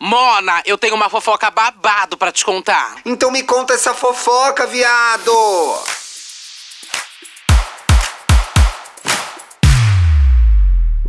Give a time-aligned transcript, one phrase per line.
[0.00, 2.98] Mona, eu tenho uma fofoca babado pra te contar.
[3.04, 5.32] Então me conta essa fofoca, viado!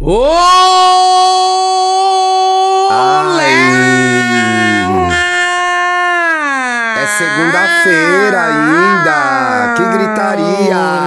[0.01, 0.29] Olé!
[6.97, 9.75] É segunda-feira ainda!
[9.77, 10.98] Que gritaria!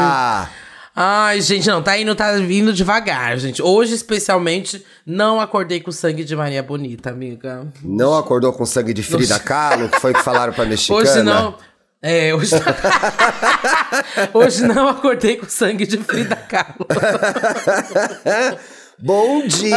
[1.33, 3.63] Ai, gente, não, tá indo, tá vindo devagar, gente.
[3.63, 7.67] Hoje, especialmente, não acordei com sangue de Maria Bonita, amiga.
[7.83, 11.01] Não acordou com sangue de Frida Kahlo, que foi que falaram pra mexicana?
[11.01, 11.55] Hoje não.
[12.03, 12.55] É, hoje.
[14.35, 16.87] hoje não acordei com sangue de Frida Kahlo.
[19.05, 19.77] Bom dia,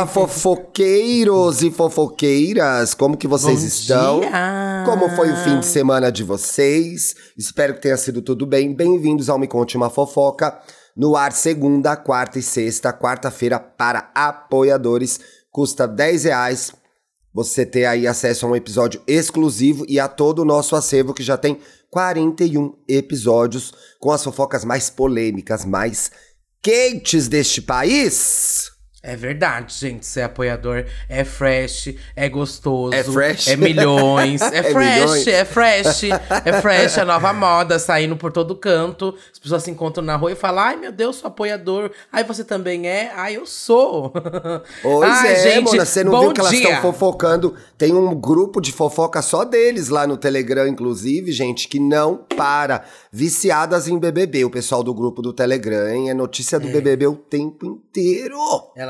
[0.00, 0.06] Ai.
[0.06, 2.94] fofoqueiros e fofoqueiras!
[2.94, 4.20] Como que vocês Bom estão?
[4.20, 4.82] dia.
[4.86, 7.14] Como foi o fim de semana de vocês?
[7.36, 8.74] Espero que tenha sido tudo bem.
[8.74, 10.58] Bem-vindos ao Me Conte Uma Fofoca.
[10.96, 12.94] No ar, segunda, quarta e sexta.
[12.94, 15.20] Quarta-feira para apoiadores.
[15.52, 16.72] Custa 10 reais.
[17.34, 21.22] Você ter aí acesso a um episódio exclusivo e a todo o nosso acervo, que
[21.22, 26.10] já tem 41 episódios com as fofocas mais polêmicas, mais
[26.62, 28.70] quentes deste país.
[29.02, 30.04] É verdade, gente.
[30.04, 32.94] Ser apoiador é fresh, é gostoso.
[32.94, 33.48] É fresh?
[33.48, 34.40] É milhões.
[34.50, 35.26] É, É fresh, milhões?
[35.26, 36.02] é fresh.
[36.44, 39.14] É fresh, a nova moda, saindo por todo canto.
[39.32, 41.90] As pessoas se encontram na rua e falam: ai meu Deus, sou apoiador.
[42.12, 43.12] Ai, você também é?
[43.14, 44.12] Ai, eu sou.
[44.82, 47.54] Pois Ai, é, gente, Mona, você não viu que elas estão fofocando?
[47.76, 52.84] Tem um grupo de fofoca só deles lá no Telegram, inclusive, gente, que não para.
[53.12, 56.10] Viciadas em BBB, o pessoal do grupo do Telegram, hein?
[56.10, 58.38] É notícia do BBB o tempo inteiro.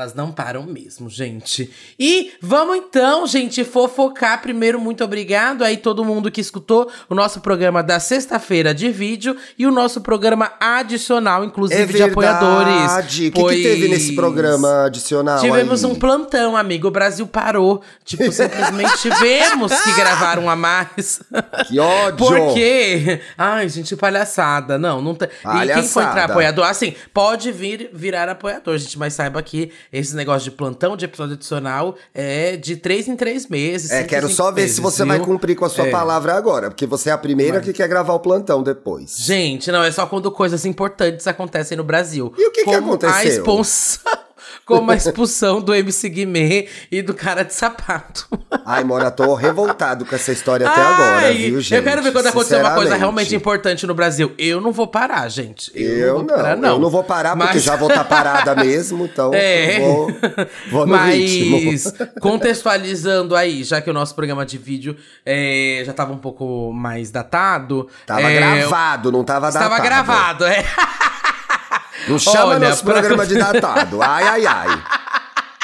[0.01, 1.69] Elas não param mesmo, gente.
[1.99, 4.41] E vamos então, gente, fofocar.
[4.41, 9.37] Primeiro, muito obrigado aí todo mundo que escutou o nosso programa da sexta-feira de vídeo
[9.59, 13.05] e o nosso programa adicional, inclusive É de apoiadores.
[13.05, 15.91] O que, que teve nesse Pois programa adicional Tivemos aí?
[15.91, 16.87] um plantão, amigo.
[16.87, 17.83] O Brasil parou.
[18.03, 21.21] Tipo, simplesmente tivemos que gravar um a mais.
[21.67, 22.17] Que ódio!
[22.17, 23.21] Porque.
[23.37, 24.79] Ai, gente, palhaçada.
[24.79, 25.27] Não, não tem.
[25.27, 30.15] E quem for entrar apoiador, assim, pode vir virar apoiador, gente, mas saiba que esse
[30.15, 33.91] negócio de plantão, de episódio adicional, é de três em três meses.
[33.91, 35.07] É, quero só ver meses, se você viu?
[35.07, 35.91] vai cumprir com a sua É.
[35.91, 39.15] palavra agora, porque você é a primeira que quer gravar o plantão depois.
[39.17, 42.33] Gente, não, é só quando coisas importantes acontecem no Brasil.
[42.37, 43.31] E o que que Como A aconteceu?
[43.31, 44.11] expulsão.
[44.65, 48.27] Como a expulsão do MC Guimê e do cara de sapato.
[48.65, 51.75] Ai, Mona, tô revoltado com essa história até agora, Ai, viu, gente?
[51.75, 54.33] Eu quero ver quando acontecer uma coisa realmente importante no Brasil.
[54.37, 55.71] Eu não vou parar, gente.
[55.75, 58.03] Eu, Eu não vou parar, não, eu não vou parar porque Mas- já vou estar
[58.03, 59.77] parada mesmo, então É.
[59.77, 60.11] eu vou,
[60.71, 61.91] vou no Mas, ritmo.
[62.21, 67.11] contextualizando aí, já que o nosso programa de vídeo é, já tava um pouco mais
[67.11, 67.87] datado.
[68.05, 69.81] Tava é, gravado, não tava datado.
[69.81, 70.63] gravado, é.
[72.07, 74.01] Não chama Olha, nosso pra- programa de datado.
[74.01, 74.83] Ai, ai, ai.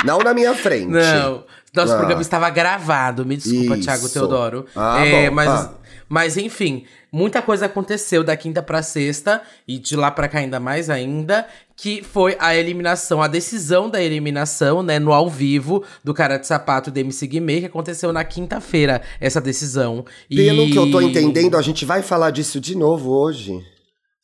[0.04, 0.88] Não na minha frente.
[0.88, 1.44] Não,
[1.76, 1.98] nosso Ah.
[1.98, 3.26] programa estava gravado.
[3.26, 3.84] Me desculpa, Isso.
[3.84, 4.66] Thiago Teodoro.
[4.76, 5.74] Ah, É, bom, mas, ah.
[6.08, 10.60] mas enfim, muita coisa aconteceu da quinta pra sexta e de lá pra cá ainda
[10.60, 16.14] mais ainda, que foi a eliminação, a decisão da eliminação, né, no ao vivo do
[16.14, 20.06] cara de sapato do MC Guimê, que aconteceu na quinta-feira, essa decisão.
[20.30, 23.64] E- Pelo que eu tô entendendo, a gente vai falar disso de novo hoje.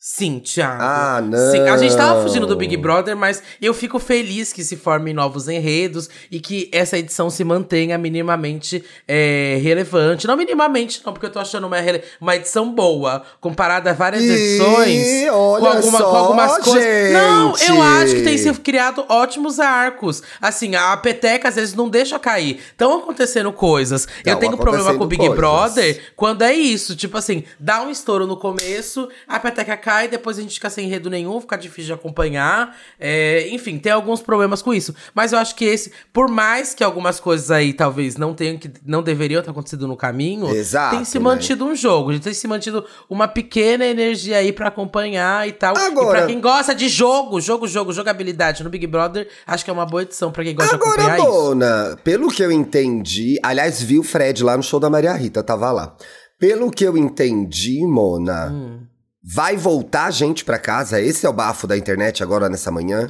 [0.06, 0.82] Sim, Thiago.
[0.82, 1.50] Ah, não.
[1.50, 5.14] Sim, a gente tava fugindo do Big Brother, mas eu fico feliz que se formem
[5.14, 10.26] novos enredos e que essa edição se mantenha minimamente é, relevante.
[10.26, 11.78] Não minimamente, não, porque eu tô achando uma,
[12.20, 15.30] uma edição boa, comparada a várias Ih, edições.
[15.32, 17.12] olha com, alguma- com só, algumas coisas.
[17.14, 20.22] Não, eu acho que tem sido criado ótimos arcos.
[20.38, 22.60] Assim, a peteca às vezes não deixa cair.
[22.72, 24.06] Estão acontecendo coisas.
[24.18, 25.34] eu Tão tenho problema com o Big coisas.
[25.38, 30.38] Brother quando é isso, tipo assim, dá um estouro no começo, a peteca cai, depois
[30.38, 32.76] a gente fica sem enredo nenhum, fica difícil de acompanhar.
[32.98, 34.94] É, enfim, tem alguns problemas com isso.
[35.14, 38.70] Mas eu acho que esse, por mais que algumas coisas aí talvez não tenham que
[38.84, 41.24] não deveriam ter acontecido no caminho, Exato, tem se né?
[41.24, 45.76] mantido um jogo, tem se mantido uma pequena energia aí pra acompanhar e tal.
[45.76, 49.70] Agora- E pra quem gosta de jogo, jogo, jogo, jogabilidade no Big Brother, acho que
[49.70, 51.28] é uma boa edição pra quem gosta de Agora, acompanhar isso.
[51.28, 55.42] Mona, pelo que eu entendi, aliás, vi o Fred lá no show da Maria Rita,
[55.42, 55.96] tava lá.
[56.38, 58.80] Pelo que eu entendi, Mona, Hum.
[59.24, 61.00] Vai voltar gente pra casa?
[61.00, 63.08] Esse é o bafo da internet agora nessa manhã?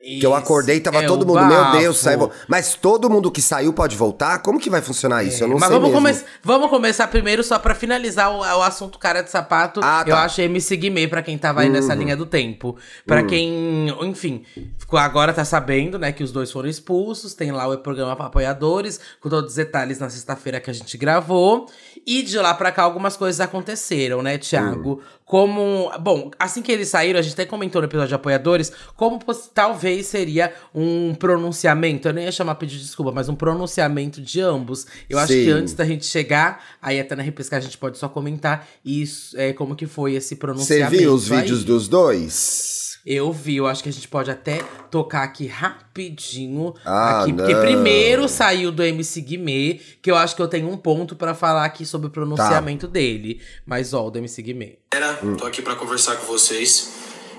[0.00, 1.78] Que eu acordei e tava é todo mundo, meu bafo.
[1.78, 2.30] Deus, saiu.
[2.46, 4.38] Mas todo mundo que saiu pode voltar?
[4.38, 5.42] Como que vai funcionar isso?
[5.42, 8.96] Eu não Mas sei vamos, come vamos começar primeiro, só pra finalizar o, o assunto
[8.96, 9.80] cara de sapato.
[9.82, 10.10] Ah, tá.
[10.10, 12.76] Eu acho MC Guimê pra quem tava aí nessa linha do tempo.
[13.04, 13.26] Pra Uhum.
[13.26, 14.44] quem, enfim,
[14.92, 17.34] agora tá sabendo, né, que os dois foram expulsos.
[17.34, 20.96] Tem lá o programa pra apoiadores, com todos os detalhes na sexta-feira que a gente
[20.96, 21.66] gravou.
[22.06, 25.02] E de lá pra cá algumas coisas aconteceram, né, Thiago?
[25.28, 25.92] Como.
[26.00, 29.20] Bom, assim que eles saíram, a gente até comentou no episódio de apoiadores, como
[29.54, 32.08] talvez seria um pronunciamento.
[32.08, 34.86] Eu nem ia chamar pedir desculpa, mas um pronunciamento de ambos.
[35.08, 35.24] Eu Sim.
[35.24, 38.66] acho que antes da gente chegar, aí até na repesca a gente pode só comentar
[38.82, 40.90] isso, é, como que foi esse pronunciamento.
[40.90, 41.40] Você viu os aí.
[41.40, 42.78] vídeos dos dois?
[43.04, 46.74] Eu vi, eu acho que a gente pode até tocar aqui rapidinho.
[46.84, 50.76] Ah, aqui, porque primeiro saiu do MC Guimê, que eu acho que eu tenho um
[50.76, 52.92] ponto para falar aqui sobre o pronunciamento tá.
[52.92, 53.40] dele.
[53.64, 54.78] Mas ó, o do MC Guimê.
[54.90, 55.36] Galera, hum.
[55.36, 56.92] tô aqui para conversar com vocês.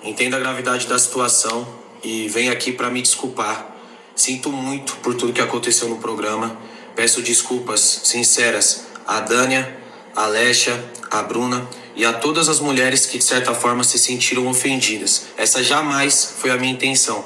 [0.04, 1.68] Entendo a gravidade da situação
[2.04, 3.76] e venho aqui para me desculpar.
[4.16, 6.56] Sinto muito por tudo que aconteceu no programa.
[6.96, 9.80] Peço desculpas sinceras a Dânia,
[10.16, 10.80] a Alexa,
[11.10, 15.30] a Bruna e a todas as mulheres que de certa forma se sentiram ofendidas.
[15.36, 17.26] Essa jamais foi a minha intenção.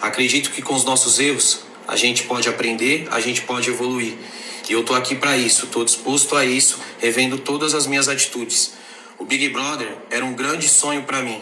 [0.00, 4.16] Acredito que com os nossos erros a gente pode aprender, a gente pode evoluir.
[4.66, 8.77] E eu tô aqui para isso, tô disposto a isso, revendo todas as minhas atitudes.
[9.18, 11.40] O Big Brother era um grande sonho para mim.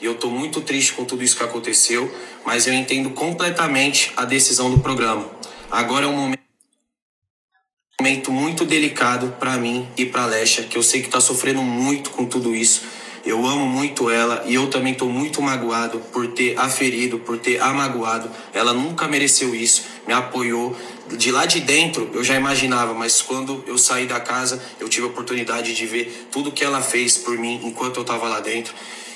[0.00, 2.12] E eu tô muito triste com tudo isso que aconteceu,
[2.44, 5.28] mas eu entendo completamente a decisão do programa.
[5.70, 6.16] Agora é um
[8.00, 12.10] momento muito delicado para mim e para Lesha, que eu sei que tá sofrendo muito
[12.10, 12.82] com tudo isso.
[13.26, 17.60] Eu amo muito ela e eu também tô muito magoado por ter aferido, por ter
[17.60, 18.30] amagoado.
[18.54, 20.74] Ela nunca mereceu isso, me apoiou.
[21.16, 25.06] De lá de dentro eu já imaginava, mas quando eu saí da casa, eu tive
[25.06, 28.74] a oportunidade de ver tudo que ela fez por mim enquanto eu tava lá dentro.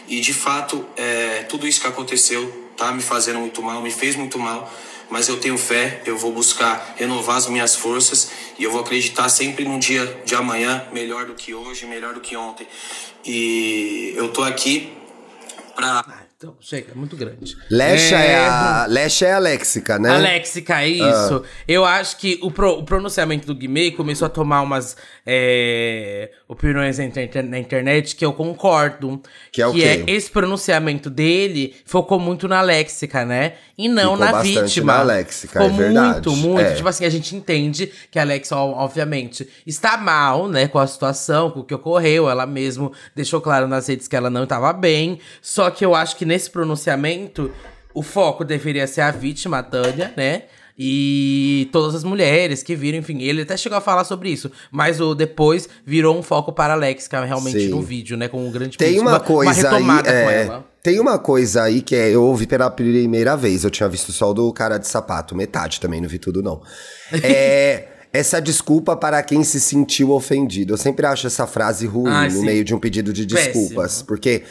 [0.08, 4.16] E de fato, é, tudo isso que aconteceu tá me fazendo muito mal, me fez
[4.16, 4.70] muito mal
[5.12, 9.28] mas eu tenho fé, eu vou buscar renovar as minhas forças e eu vou acreditar
[9.28, 12.66] sempre num dia de amanhã melhor do que hoje, melhor do que ontem.
[13.22, 14.90] E eu tô aqui
[15.76, 17.56] para então, chega, é muito grande.
[17.70, 18.86] Lecha é, é a.
[18.88, 20.10] Lecha é a léxica, né?
[20.10, 21.44] A léxica, é isso.
[21.44, 21.48] Ah.
[21.68, 26.98] Eu acho que o, pro, o pronunciamento do Guimê começou a tomar umas é, opiniões
[26.98, 29.22] na, inter, na, internet que eu concordo.
[29.52, 30.04] Que é o que quê?
[30.04, 33.52] é esse pronunciamento dele focou muito na léxica, né?
[33.78, 34.92] E não Ficou na vítima.
[34.94, 36.60] Na léxica, Ficou é muito, muito.
[36.60, 36.74] É.
[36.74, 41.52] Tipo assim, a gente entende que a Alexa, obviamente, está mal, né, com a situação,
[41.52, 42.28] com o que ocorreu.
[42.28, 45.20] Ela mesmo deixou claro nas redes que ela não estava bem.
[45.40, 47.50] Só que eu acho que nesse pronunciamento,
[47.92, 50.44] o foco deveria ser a vítima, a Tânia, né?
[50.78, 55.02] E todas as mulheres que viram, enfim, ele até chegou a falar sobre isso, mas
[55.02, 57.68] o depois virou um foco para a Alex, que é realmente Sim.
[57.68, 61.18] no vídeo, né, com um grande Tem uma, uma coisa uma aí, é, Tem uma
[61.18, 64.50] coisa aí que é, eu ouvi pela primeira vez, eu tinha visto só o do
[64.50, 66.62] cara de sapato, metade também, não vi tudo não.
[67.22, 70.74] É essa desculpa para quem se sentiu ofendido.
[70.74, 74.06] Eu sempre acho essa frase ruim ah, no meio de um pedido de desculpas, Péssimo.
[74.06, 74.42] porque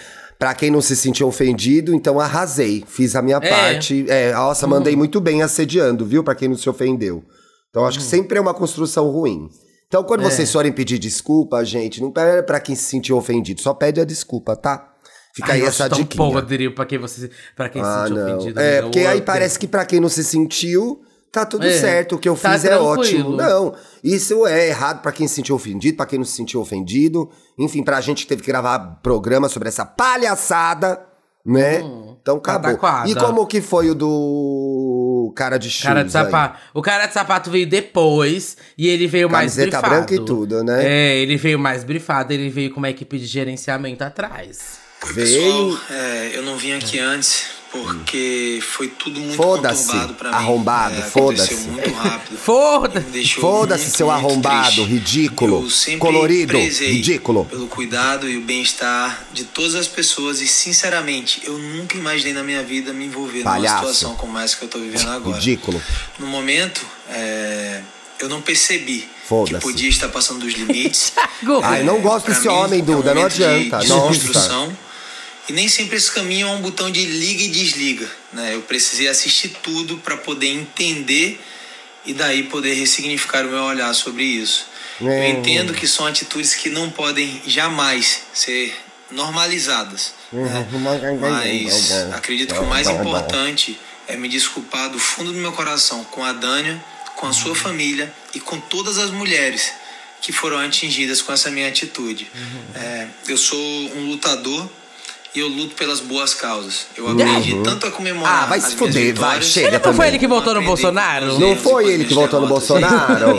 [0.42, 2.84] Pra quem não se sentiu ofendido, então arrasei.
[2.88, 3.48] Fiz a minha é.
[3.48, 4.04] parte.
[4.10, 4.72] É, nossa, uhum.
[4.72, 6.24] mandei muito bem assediando, viu?
[6.24, 7.24] Pra quem não se ofendeu.
[7.70, 8.04] Então acho uhum.
[8.04, 9.48] que sempre é uma construção ruim.
[9.88, 10.24] Então quando é.
[10.24, 14.04] vocês forem pedir desculpa, gente, não pede pra quem se sentiu ofendido, só pede a
[14.04, 14.92] desculpa, tá?
[15.36, 16.18] Fica Ai, aí essa dica.
[16.18, 18.38] podre pra quem você, para quem ah, se sentiu não.
[18.38, 18.60] ofendido.
[18.60, 22.20] É, porque aí parece que pra quem não se sentiu, tá tudo é, certo, o
[22.20, 23.36] que eu tá fiz é ótimo.
[23.36, 23.74] Não,
[24.04, 27.30] isso é errado para quem se sentiu ofendido, para quem não se sentiu ofendido.
[27.58, 31.02] Enfim, pra gente que teve que gravar programa sobre essa palhaçada,
[31.46, 31.82] né?
[31.82, 32.78] Hum, então acabou.
[33.08, 36.58] E como que foi o do cara de shoes cara de sapato.
[36.58, 36.70] Aí?
[36.74, 39.90] O cara de sapato veio depois e ele veio Camiseta mais brifado.
[39.90, 40.86] branca e tudo, né?
[40.86, 44.80] É, ele veio mais brifado, ele veio com uma equipe de gerenciamento atrás.
[45.14, 45.78] Veio.
[45.78, 50.36] Pessoal, é, eu não vim aqui antes porque foi tudo muito conturbado pra mim.
[50.36, 51.56] Arrombado, é, foda-se.
[51.56, 52.38] muito rápido.
[52.42, 53.36] Foda-se.
[53.36, 54.84] Foda-se, seu arrombado, triste.
[54.84, 55.68] ridículo.
[55.98, 57.46] colorido, ridículo.
[57.46, 60.42] Pelo cuidado e o bem-estar de todas as pessoas.
[60.42, 63.84] E, sinceramente, eu nunca imaginei na minha vida me envolver Palhaço.
[63.84, 65.38] numa situação como essa que eu tô vivendo agora.
[65.38, 65.82] Ridículo.
[66.20, 67.82] No momento, é,
[68.20, 69.08] eu não percebi
[69.48, 71.14] que podia estar passando dos limites.
[71.64, 73.78] Ai, não gosto desse homem, Duda, é um não adianta.
[73.78, 74.72] De, de Nossa.
[75.50, 78.10] E nem sempre esse caminho é um botão de liga e desliga.
[78.32, 78.56] Né?
[78.56, 81.42] Eu precisei assistir tudo para poder entender
[82.06, 84.68] e daí poder ressignificar o meu olhar sobre isso.
[85.02, 85.06] É.
[85.06, 88.74] Eu entendo que são atitudes que não podem jamais ser
[89.10, 90.14] normalizadas.
[90.32, 90.68] Né?
[91.20, 96.24] Mas acredito que o mais importante é me desculpar do fundo do meu coração com
[96.24, 96.84] a Dânia,
[97.16, 99.72] com a sua família e com todas as mulheres
[100.22, 102.30] que foram atingidas com essa minha atitude.
[102.76, 103.60] É, eu sou
[103.96, 104.70] um lutador
[105.34, 106.88] e eu luto pelas boas causas.
[106.98, 107.64] Eu aprendi uhum.
[107.64, 108.44] tanto a comemorar.
[108.44, 109.80] Ah, vai se fuder, vai, chega.
[109.84, 111.40] Não foi ele que votou no Bolsonaro?
[111.40, 113.38] Não foi ele que votou no Bolsonaro.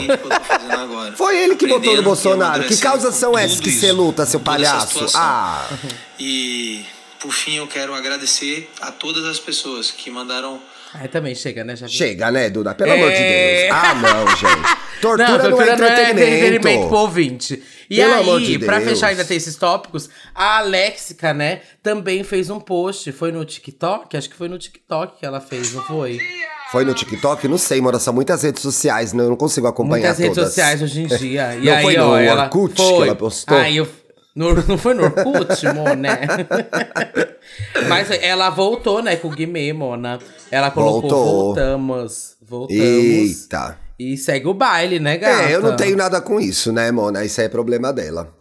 [1.15, 2.63] Foi ele que votou no Bolsonaro.
[2.63, 5.05] Que causas são essas que você luta, seu palhaço?
[5.13, 5.67] Ah.
[6.19, 6.83] E
[7.19, 10.59] por fim eu quero agradecer a todas as pessoas que mandaram
[10.93, 12.75] Aí também chega, né, já Chega, né, Duda?
[12.75, 12.93] Pelo é...
[12.93, 13.71] amor de Deus.
[13.71, 14.83] Ah, não, gente.
[15.01, 16.87] Tortura não é entretenimento.
[16.87, 17.61] pro ouvinte.
[17.89, 18.89] E Pelo aí, de pra Deus.
[18.91, 23.11] fechar ainda ter esses tópicos, a Alexica, né, também fez um post.
[23.11, 24.15] Foi no TikTok?
[24.17, 26.19] Acho que foi no TikTok que ela fez, não foi?
[26.71, 27.47] Foi no TikTok?
[27.47, 27.99] Não sei, mano.
[27.99, 29.23] São muitas redes sociais, né?
[29.23, 30.49] Eu não consigo acompanhar Muitas redes todas.
[30.49, 31.55] sociais hoje em dia.
[31.61, 33.07] E Não aí, foi no ó, ela Orkut que foi.
[33.07, 33.57] ela postou?
[33.57, 33.87] Aí eu,
[34.35, 36.19] no- não foi no Orkut, Mona?
[37.87, 40.17] Mas ela voltou, né, com o Guimê, Mona.
[40.49, 41.25] Ela colocou Voltou.
[41.25, 42.35] voltamos.
[42.41, 42.81] Voltamos.
[42.81, 43.77] Eita.
[44.13, 45.43] E segue o baile, né, gata?
[45.49, 47.23] É, eu não tenho nada com isso, né, Mona?
[47.23, 48.33] Isso aí é problema dela.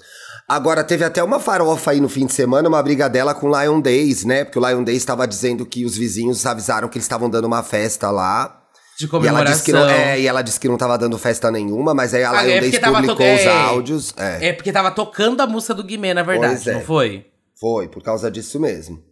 [0.49, 3.61] Agora, teve até uma farofa aí no fim de semana, uma briga dela com o
[3.63, 4.45] Lion Days, né?
[4.45, 7.63] Porque o Lion Days estava dizendo que os vizinhos avisaram que eles estavam dando uma
[7.63, 8.59] festa lá.
[8.99, 9.53] De E ela comemoração.
[9.53, 12.23] disse que não, é, e ela disse que não tava dando festa nenhuma, mas aí
[12.25, 13.49] a Ah, Lion é Days publicou to- os é.
[13.49, 14.15] áudios.
[14.19, 16.73] É, É porque tava tocando a música do Guimê, na verdade, Pois é.
[16.75, 17.25] não foi?
[17.59, 19.03] foi, por causa disso mesmo.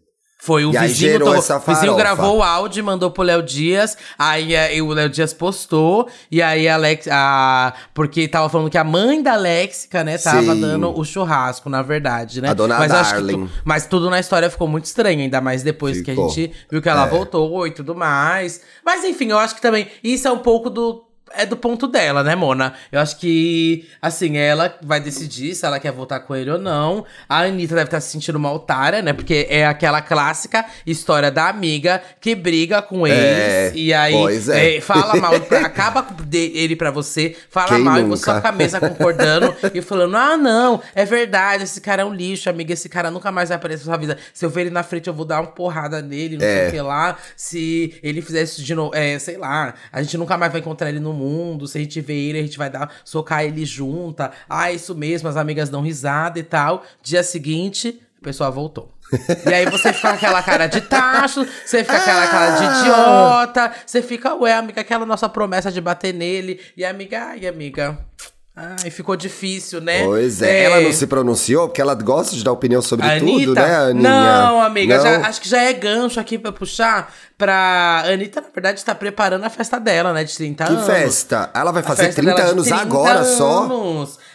[0.43, 3.11] Foi o E aí vizinho, gerou to- essa o vizinho gravou o áudio e mandou
[3.11, 3.97] pro Léo Dias.
[4.19, 6.09] Aí eh, o Léo Dias postou.
[6.31, 7.07] E aí a Alex.
[7.11, 10.61] A, porque tava falando que a mãe da Alexica, né, tava Sim.
[10.61, 12.49] dando o churrasco, na verdade, né?
[12.51, 13.47] A dona mas Darling.
[13.47, 16.31] tu- mas tudo na história ficou muito estranho, ainda mais depois que a Ficou.
[16.31, 17.09] gente viu que ela É.
[17.11, 18.63] voltou e tudo mais.
[18.85, 21.05] Mas enfim, eu acho que também isso é um pouco do.
[21.33, 22.75] É do ponto dela, né, Mona?
[22.91, 27.05] Eu acho que, assim, ela vai decidir se ela quer voltar com ele ou não.
[27.29, 29.13] A Anitta deve estar se sentindo uma otária, né?
[29.13, 33.19] Porque é aquela clássica história da amiga que briga com eles.
[33.21, 34.77] É, e aí pois é.
[34.77, 35.33] eh, fala mal,
[35.65, 38.41] acaba ele pra você, fala Quem mal e você só nunca?
[38.41, 42.51] fica a mesa concordando e falando: ah, não, é verdade, esse cara é um lixo,
[42.51, 44.19] amiga, esse cara nunca mais vai aparecer na sua vida.
[44.35, 46.69] Se eu ver ele na frente, eu vou dar uma porrada nele, não sei É.
[46.69, 47.17] o que lá.
[47.37, 50.89] Se ele fizer isso de novo, é, sei lá, a gente nunca mais vai encontrar
[50.89, 51.20] ele no mundo.
[51.67, 54.31] Se a gente ver ele, a gente vai dar, socar ele junta.
[54.49, 56.85] Ah, isso mesmo, as amigas dão risada e tal.
[57.03, 58.93] Dia seguinte, a pessoa voltou.
[59.45, 62.81] E aí você fica com aquela cara de tacho, você fica com aquela cara de
[62.81, 66.61] idiota, você fica, ué, amiga, aquela nossa promessa de bater nele.
[66.77, 67.99] E amiga, ai, amiga.
[68.55, 70.05] Ai, ficou difícil, né?
[70.05, 70.65] Pois é.
[70.65, 73.55] Ela não se pronunciou, porque ela gosta de dar opinião sobre A tudo, Anitta?
[73.67, 74.03] né, Aninha?
[74.03, 75.03] Não, amiga, Não?
[75.05, 78.03] já- acho que já é gancho aqui pra puxar pra.
[78.07, 80.25] Anitta, na verdade, tá preparando a festa dela, né?
[80.25, 80.85] De 30 Que anos.
[80.85, 81.49] festa?
[81.55, 83.67] Ela vai fazer festa 30 dela de anos 30 agora só?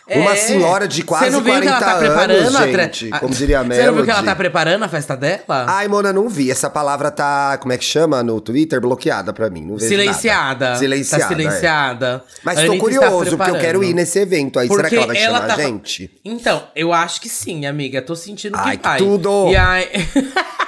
[0.07, 0.21] Anos.
[0.24, 0.35] Uma É.
[0.35, 3.59] senhora de quase Você não viu que ela 40 tá anos, gente, a- como diria
[3.59, 4.25] a Você não viu que ela Melody.
[4.25, 5.65] tá preparando a festa dela?
[5.67, 6.51] Ai, Mona, não vi.
[6.51, 8.79] Essa palavra tá, como é que chama no Twitter?
[8.79, 9.62] Bloqueada pra mim.
[9.65, 10.65] Não vejo silenciada.
[10.65, 10.79] Nada.
[10.79, 11.25] Silenciada.
[11.25, 11.35] Tá é.
[11.38, 12.24] silenciada.
[12.43, 14.67] Mas A tô Anitta está curioso, porque eu quero ir nesse evento aí.
[14.67, 16.12] Será que Porque ela vai chamar tá- a gente?
[16.24, 18.01] Então, eu acho que sim, amiga.
[18.01, 18.97] Tô sentindo Ai, que vai.
[18.97, 19.50] tudo!
[19.50, 19.89] E aí...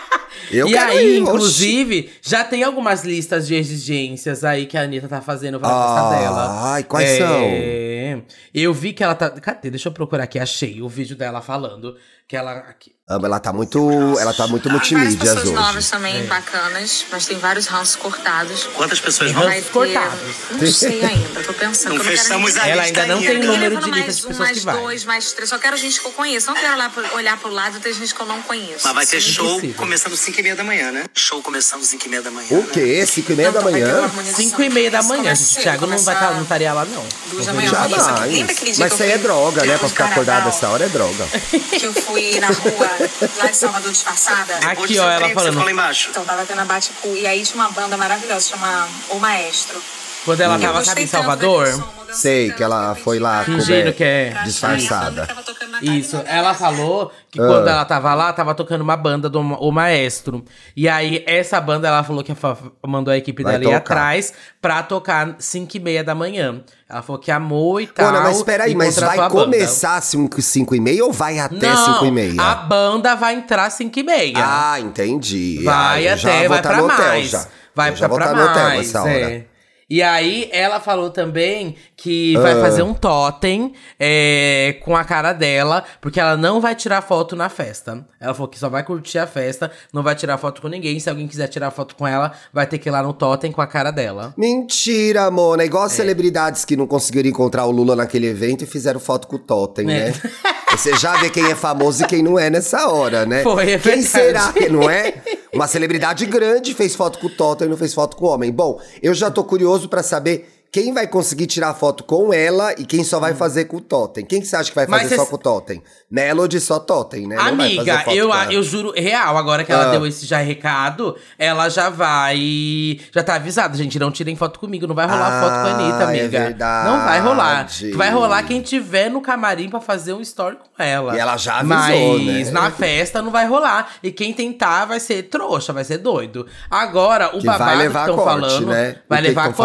[0.51, 1.31] Eu e aí, ir, oxi.
[1.31, 5.99] inclusive, já tem algumas listas de exigências aí que a Anitta tá fazendo pra festa
[6.07, 6.71] Ah, dela.
[6.73, 8.21] ai, quais É,
[8.53, 9.29] Eu vi que ela tá.
[9.29, 9.69] Cadê?
[9.69, 10.39] Deixa eu procurar aqui.
[10.39, 11.95] Achei o vídeo dela falando
[12.27, 12.51] que ela.
[12.69, 12.91] Aqui.
[13.09, 13.79] Ah, Ela tá muito,
[14.19, 15.53] ela tá muito Tem várias pessoas hoje.
[15.53, 18.67] novas também, bacanas, mas tem vários ranços cortados.
[18.75, 19.45] Quantas pessoas vão?
[19.45, 20.19] Vai ter- cortados.
[20.51, 21.93] Não sei ainda, tô pensando.
[21.93, 22.69] Não que quero fechamos ninguém.
[22.69, 24.75] a Ela ainda não tem número de lista mais de um, pessoas mais que vai.
[24.77, 25.49] dois, mais três.
[25.49, 26.47] Só quero gente que eu conheço.
[26.47, 28.81] Não quero olhar pro, olhar pro lado e ter gente que eu não conheço.
[28.83, 29.31] Mas vai ter Sim.
[29.31, 29.75] show Impossível.
[29.77, 31.05] começando 5 e meia da manhã, né?
[31.15, 32.47] Show começando 5 e meia da manhã.
[32.51, 32.67] O né?
[32.73, 33.05] quê?
[33.05, 34.03] 5 e meia da manhã?
[34.03, 34.43] harmonização.
[34.49, 35.59] 5 e meia da manhã, gente.
[35.59, 37.05] O Thiago não, vai começa tá, não estaria lá, não.
[37.31, 37.71] Duas da manhã.
[37.71, 39.77] Mas que isso aí é droga, né?
[39.77, 41.25] Pra ficar acordado essa hora é droga.
[41.71, 42.89] Que eu fui na rua
[43.37, 44.53] lá de Salvador disfarçada.
[44.55, 45.35] Depois Aqui, do ó, ela falando.
[45.35, 46.09] Você ficou lá embaixo.
[46.09, 49.81] Então tava tendo a bate E aí tinha uma banda maravilhosa, chama O Maestro.
[50.27, 51.67] Quando ela tava, sabe, em tanto Salvador.
[52.11, 55.23] Sei que ela foi lá Fingindo que é disfarçada.
[55.23, 57.45] achar, tava tocando na casa Isso, ela falou que Ah.
[57.47, 60.43] quando ela tava lá, tava tocando uma banda do O Maestro.
[60.75, 63.77] E aí, essa banda, ela falou que fa- mandou a equipe Vai dela ir tocar.
[63.77, 66.61] atrás pra tocar 5 e meia da manhã.
[66.89, 68.05] Ela falou que amou e tal.
[68.07, 71.93] Mona, mas peraí, e mas vai a começar 5 e meia ou vai até Não,
[71.93, 72.41] 5 e meia?
[72.41, 74.33] a banda vai entrar 5 e meia.
[74.37, 75.61] Ah, entendi.
[75.63, 77.29] Vai ah, eu já até, vai tá pra no hotel mais.
[77.29, 77.45] já.
[77.75, 79.11] Vai pra, pra tá no hotel mais, essa hora.
[79.11, 79.46] é.
[79.89, 82.61] E aí, ela falou também que vai Ah.
[82.61, 87.47] fazer um totem é, com a cara dela, porque ela não vai tirar foto na
[87.47, 88.05] festa.
[88.19, 90.99] Ela falou que só vai curtir a festa, não vai tirar foto com ninguém.
[90.99, 93.61] Se alguém quiser tirar foto com ela, vai ter que ir lá no totem com
[93.61, 94.33] a cara dela.
[94.37, 95.63] Mentira, Mona.
[95.63, 95.89] Igual É.
[95.89, 99.89] celebridades que não conseguiram encontrar o Lula naquele evento e fizeram foto com o Totem,
[99.89, 100.09] É.
[100.09, 100.13] né?
[100.71, 103.41] Você já vê quem é famoso e quem não é nessa hora, né?
[103.41, 105.15] Foi, é Quem será que não é?
[105.53, 108.51] Uma celebridade grande fez foto com o Totem e não fez foto com o homem.
[108.51, 112.85] Bom, eu já tô curioso pra saber quem vai conseguir tirar foto com ela e
[112.85, 114.23] quem só vai fazer com o Totem.
[114.23, 114.89] Quem que você acha que vai Hum.
[114.91, 115.81] Mas fazer só com o Totem?
[116.11, 117.35] Melody só Totem, né?
[117.35, 119.91] Amiga, eu, eu juro, real, agora que ela Ah.
[119.91, 122.99] deu esse já recado, ela já vai.
[123.11, 123.97] Já tá avisada, gente.
[123.97, 126.39] Não tirem foto comigo, não vai rolar Ah, foto com a Anitta, é amiga.
[126.41, 126.89] verdade.
[126.89, 127.67] Não vai rolar.
[127.95, 131.15] Vai rolar quem tiver no camarim pra fazer um story com ela.
[131.15, 132.51] E ela já avisou, Mas né?
[132.51, 133.93] na festa não vai rolar.
[134.03, 136.45] E quem tentar vai ser trouxa, vai ser doido.
[136.69, 138.67] Agora, o Que vai babado levar que estão falando.
[138.67, 138.95] né?
[139.09, 139.57] Vai levar que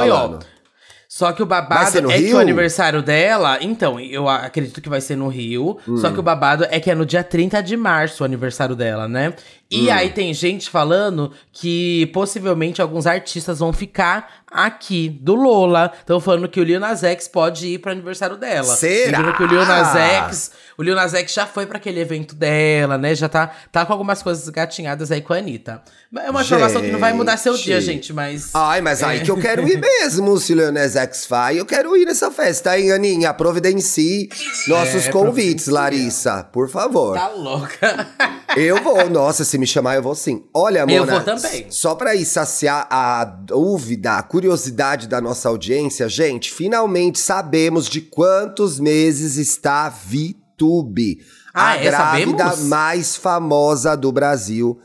[1.14, 2.38] Só que o babado ser no é que Rio?
[2.38, 3.59] o aniversário dela.
[3.61, 5.76] Então, eu acredito que vai ser no Rio.
[5.87, 5.99] Hum.
[5.99, 9.07] Só que o babado é que é no dia 30 de março o aniversário dela,
[9.07, 9.35] né?
[9.73, 9.93] E Hum.
[9.93, 15.91] aí tem gente falando que possivelmente alguns artistas vão ficar aqui, do Lola.
[15.99, 18.76] Estão falando que o Lil Nas X pode ir pro aniversário dela.
[18.76, 19.17] Será?
[19.19, 20.50] Lembrando que o Lil Nas X.
[20.76, 23.14] O Lil Nas X já foi pra aquele evento dela, né?
[23.14, 25.83] Já tá, tá com algumas coisas gatinhadas aí com a Anitta.
[26.19, 28.12] É uma informação que não vai mudar seu dia, Gente.
[28.12, 28.50] mas.
[28.55, 31.97] Ai, mas aí que eu quero ir mesmo, se o Leonés X vai, eu quero
[31.97, 33.33] ir nessa festa, hein, Aninha?
[33.33, 34.29] Providencie
[34.69, 35.69] nossos É, convites.
[35.69, 37.14] Larissa, por favor.
[37.14, 38.07] Tá louca.
[38.56, 40.44] Eu vou, nossa, se me chamar eu vou sim.
[40.54, 41.66] Olha, Mona, Eu vou também.
[41.71, 48.00] só pra ir saciar a dúvida, a curiosidade da nossa audiência, gente, finalmente sabemos de
[48.02, 51.18] quantos meses está VTube.
[51.54, 51.85] Ah, a é?
[51.85, 52.64] grávida Sabemos?
[52.68, 54.78] mais famosa do Brasil.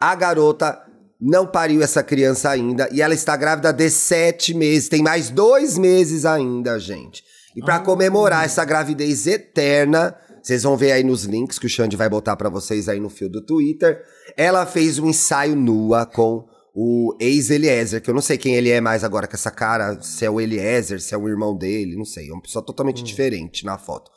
[0.00, 0.78] A garota
[1.20, 4.88] não pariu essa criança ainda e ela está grávida de sete meses.
[4.88, 7.22] Tem mais dois meses ainda, gente.
[7.56, 7.64] E Ah.
[7.64, 10.14] pra comemorar essa gravidez eterna,
[10.44, 13.08] vocês vão ver aí nos links que o Xande vai botar pra vocês aí no
[13.08, 14.04] fio do Twitter.
[14.36, 18.80] Ela fez um ensaio nua com o ex-Eliezer, que eu não sei quem ele é
[18.80, 22.04] mais agora com essa cara, se é o Eliezer, se é o irmão dele, não
[22.04, 22.28] sei.
[22.28, 23.04] É uma pessoa totalmente Hum.
[23.04, 24.10] diferente na foto.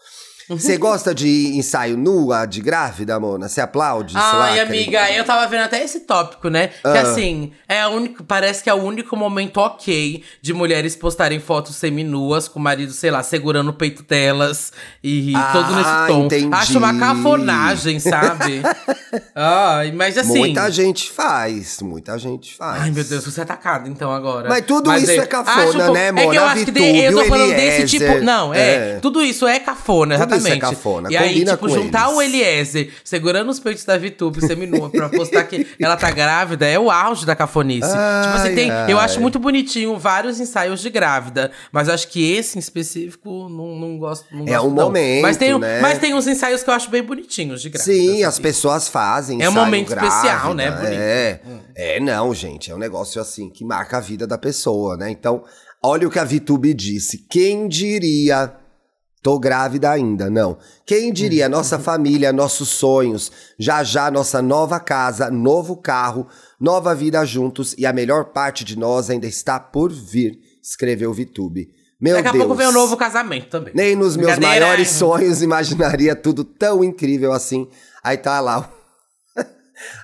[0.50, 3.50] Você gosta de ensaio nua de grávida, Mona?
[3.50, 4.14] Você aplaude?
[4.16, 6.68] Ai, amiga, eu tava vendo até esse tópico, né?
[6.68, 7.02] Que Ah.
[7.02, 11.76] assim, é o único, parece que é o único momento ok de mulheres postarem fotos
[11.76, 14.72] seminuas com o marido, sei lá, segurando o peito delas
[15.04, 16.26] e Ah, todo nesse tom.
[16.26, 16.50] entendi.
[16.54, 18.62] Acho uma cafonagem, sabe?
[19.36, 20.38] Ai, mas assim.
[20.40, 22.84] Muita gente faz, muita gente faz.
[22.84, 24.48] Ai, meu Deus, você é atacado então agora.
[24.48, 26.36] Mas tudo isso é cafona, acho um pouco- né, É que Mona?
[26.36, 27.88] eu acho que de- eu tô falando desse Eliezer.
[28.12, 28.24] tipo.
[28.24, 29.00] Não, é, É.
[29.02, 32.16] Tudo isso é cafona, Tudo isso é cafona, E aí, tipo, juntar eles.
[32.18, 36.78] o Eliezer segurando os peitos da Vitube seminua pra postar que ela tá grávida é
[36.80, 37.88] o auge da cafonice.
[37.90, 39.06] tipo assim, tem, Ai, eu ai.
[39.06, 43.76] acho muito bonitinho vários ensaios de grávida, mas eu acho que esse em específico não,
[43.76, 44.26] não gosto.
[44.32, 44.86] Não É gosto, um não.
[44.86, 45.82] momento, mas tem, né?
[45.82, 47.92] Mas tem uns ensaios que eu acho bem bonitinhos de grávida.
[47.94, 48.24] Sim, assim.
[48.24, 49.42] as pessoas fazem.
[49.42, 50.66] É um momento especial, né?
[50.66, 51.02] grávida, Bonito.
[51.02, 51.40] É.
[51.96, 52.72] é, não, gente.
[52.72, 55.10] É um negócio assim que marca a vida da pessoa, né?
[55.10, 55.44] Então,
[55.84, 57.26] olha o que a Vitube disse.
[57.30, 58.52] Quem diria.
[59.28, 60.58] Tô grávida ainda, não.
[60.86, 67.26] Quem diria, nossa família, nossos sonhos, já já nossa nova casa, novo carro, nova vida
[67.26, 71.70] juntos e a melhor parte de nós ainda está por vir, escreveu Vitube.
[72.00, 72.46] Meu Daqui a Deus.
[72.46, 73.74] pouco vem o novo casamento também.
[73.76, 77.68] Nem nos meus maiores sonhos imaginaria tudo tão incrível assim.
[78.02, 78.72] Aí tá lá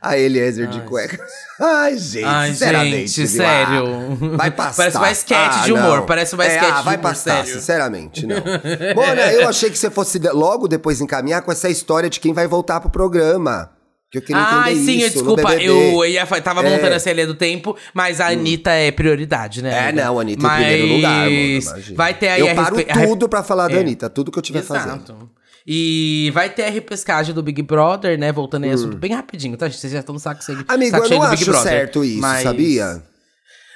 [0.01, 1.17] a Eliezer de cueca.
[1.59, 3.07] Ai, gente, Ai, sinceramente.
[3.07, 3.43] gente, viu?
[3.43, 4.38] Ah, sério.
[4.38, 4.75] vai passar.
[4.77, 6.05] Parece uma sketch Ah, de humor, não.
[6.05, 7.53] parece uma É, sketch ah, de vai humor, passar, sério.
[7.59, 8.36] sinceramente, não.
[8.95, 12.47] Mona, eu achei que você fosse logo depois encaminhar com essa história de quem vai
[12.47, 13.71] voltar pro programa.
[14.12, 16.67] Que eu queria Ai, entender sim, eu- isso no desculpa, eu ia, tava É.
[16.67, 16.69] Hum.
[16.69, 19.89] montando essa linha do tempo, mas a Anitta é prioridade, né?
[19.89, 21.95] É, não, a Anitta mas em primeiro lugar, Mona.
[21.95, 23.79] Vai ter aí Eu a paro respe- a- tudo pra falar da É.
[23.79, 25.31] Anitta, tudo que eu tiver fazendo.
[25.65, 28.32] E vai ter a repescagem do Big Brother, né?
[28.32, 28.73] Voltando aí Hum.
[28.73, 29.69] assunto bem rapidinho, tá?
[29.69, 31.63] Vocês já estão no saco, cheio- Amigo, saco eu cheio não acho Brother.
[31.71, 32.43] certo isso, mas...
[32.43, 33.04] sabia?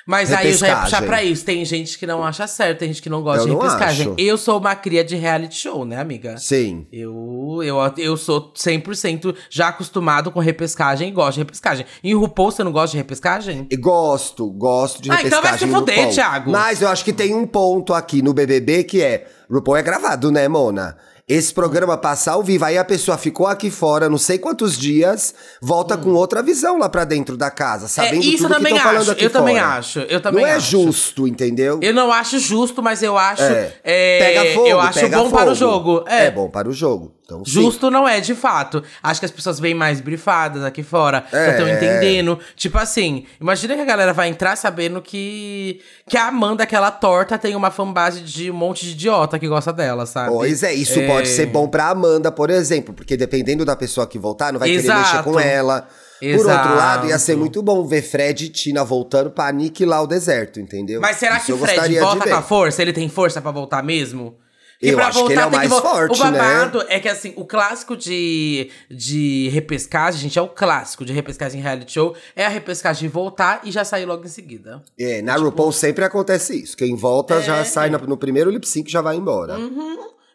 [0.10, 1.08] Mas aí eu já ia puxar Repescagem.
[1.10, 1.44] pra isso.
[1.44, 4.14] Tem gente que não acha certo, tem gente que não gosta Eu de repescagem.
[4.18, 6.38] Eu sou uma cria de reality show, né, amiga?
[6.38, 6.88] Sim.
[6.94, 11.86] Eu, eu, eu sou 100% já acostumado com repescagem e gosto de repescagem.
[12.02, 13.68] Em RuPaul, você não gosta de repescagem?
[13.82, 16.14] Gosto, gosto de Ah, então vai repescagem se fuder.
[16.14, 16.52] Thiago.
[16.52, 19.28] Mas eu acho que tem um ponto aqui no BBB que é...
[19.52, 20.96] RuPaul é gravado, né, Mona?
[21.30, 25.36] Esse programa passa ao vivo, aí a pessoa ficou aqui fora não sei quantos dias,
[25.62, 28.24] volta com outra visão lá pra dentro da casa, sabendo Hum.
[28.24, 29.68] É, isso tudo também que estão falando acho, aqui eu também fora.
[29.68, 30.72] acho, eu também Não é acho.
[30.72, 31.80] justo, entendeu?
[31.82, 33.44] Eu não acho justo, mas eu acho.
[33.44, 33.74] É.
[33.84, 35.56] é, pega fogo, eu acho bom para o fogo.
[35.56, 36.06] jogo.
[36.08, 36.26] É.
[36.28, 37.17] É, bom para o jogo.
[37.28, 37.44] Então.
[37.46, 38.82] Justo não é, de fato.
[39.04, 41.52] Acho que as pessoas vêm mais brifadas aqui fora, É.
[41.52, 42.40] estão entendendo.
[42.56, 47.38] Tipo assim, imagina que a galera vai entrar sabendo que, que a Amanda, aquela torta,
[47.38, 50.30] tem uma fanbase de um monte de idiota que gosta dela, sabe?
[50.30, 54.18] Pois é, isso pode ser bom pra Amanda, por exemplo, porque dependendo da pessoa que
[54.18, 55.00] voltar, não vai querer Exato.
[55.02, 55.86] mexer com ela.
[56.20, 60.08] Por outro lado, ia ser muito bom ver Fred e Tina voltando pra aniquilar o
[60.08, 61.00] deserto, entendeu?
[61.02, 62.82] Mas será Isso que Fred volta com a força?
[62.82, 64.36] Ele tem força pra voltar mesmo?
[64.82, 66.38] Eu pra acho que ele é o mais forte, O né?
[66.40, 71.60] babado é que, assim, o clássico de, de repescagem, gente, é o clássico de repescagem
[71.60, 74.84] em reality show, é a repescagem voltar e já sair logo em seguida.
[75.00, 76.78] É, na RuPaul sempre acontece isso.
[76.78, 79.58] Quem volta já sai no, no primeiro lip sync e já vai embora.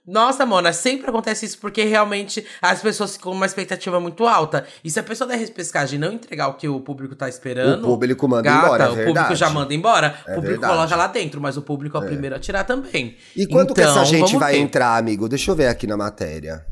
[0.06, 4.66] Nossa, Mona, sempre acontece isso porque realmente as pessoas ficam com uma expectativa muito alta.
[4.82, 7.84] E se a pessoa der repescagem e não entregar o que o público tá esperando.
[7.84, 10.06] O público manda gata, embora, é O público já manda embora.
[10.26, 10.72] É o público verdade.
[10.74, 13.16] coloca lá dentro, mas o público é o primeiro a tirar também.
[13.36, 14.58] E quando que Então, essa gente vamos vai ver.
[14.58, 15.28] entrar, amigo?
[15.28, 16.66] Deixa eu ver aqui na matéria.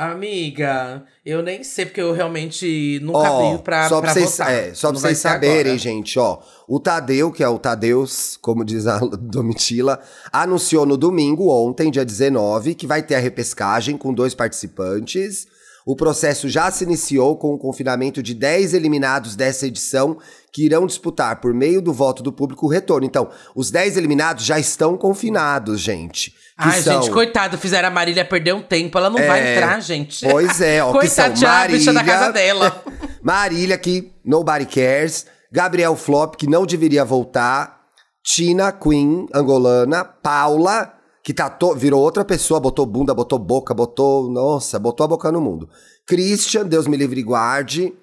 [0.00, 4.52] Amiga, eu nem sei, porque eu realmente nunca Ó, abri pra, só pra vocês, votar.
[4.52, 5.76] é, só pra vocês saberem, agora.
[5.78, 6.38] gente, ó.
[6.68, 9.98] O Tadeu, que é o Tadeus, como diz a Domitila,
[10.32, 15.48] anunciou no domingo, ontem, dia 19, que vai ter a repescagem com dois participantes.
[15.84, 20.18] O processo já se iniciou com o confinamento de 10 eliminados dessa edição
[20.52, 23.04] que irão disputar, por meio do voto do público, o retorno.
[23.04, 26.34] Então, os 10 eliminados já estão confinados, gente.
[26.58, 27.00] Ai, são...
[27.02, 28.98] gente, coitado, fizeram a Marília perder um tempo.
[28.98, 30.26] Ela não vai É, entrar, gente.
[30.28, 30.92] Pois é, ó.
[30.98, 32.84] que são Coitadinha, a bicha da Marília- casa dela.
[33.22, 35.26] Marília, que nobody cares.
[35.52, 37.78] Gabriel Flop, que não deveria voltar.
[38.24, 40.04] Tina Queen, angolana.
[40.04, 40.92] Paula,
[41.24, 44.30] que tá to- virou outra pessoa, botou bunda, botou boca, botou.
[44.30, 45.68] Nossa, botou a boca no mundo.
[46.06, 47.94] Christian, Deus me livre e guarde.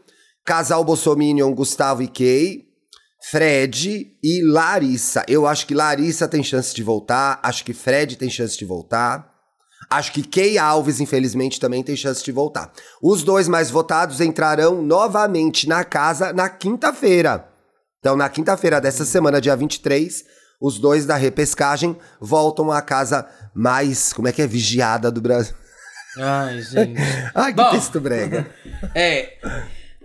[0.45, 2.64] Casal Bolsominion, Gustavo e Kay.
[3.29, 5.25] Fred e Larissa.
[5.27, 7.39] Eu acho que Larissa tem chance de voltar.
[7.41, 9.33] Acho que Fred tem chance de voltar.
[9.89, 12.71] Acho que Kay Alves, infelizmente, também tem chance de voltar.
[13.01, 17.47] Os dois mais votados entrarão novamente na casa na quinta-feira.
[17.99, 20.23] Então, na quinta-feira dessa semana, dia 23,
[20.61, 25.55] os dois da repescagem voltam à casa mais, como é que é, vigiada do Brasil.
[26.17, 26.99] Ai, gente.
[27.33, 28.47] Ai, que Bom, texto brega.
[28.93, 29.37] É.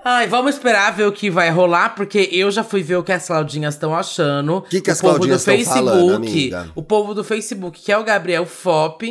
[0.02, 3.12] Ai, vamos esperar ver o que vai rolar, porque eu já fui ver o que
[3.12, 4.62] as Claudinhas estão achando.
[4.62, 6.70] Que que o as povo do Claudinhas tão Facebook, falando, amiga?
[6.74, 9.02] o povo do Facebook, que é o Gabriel Fop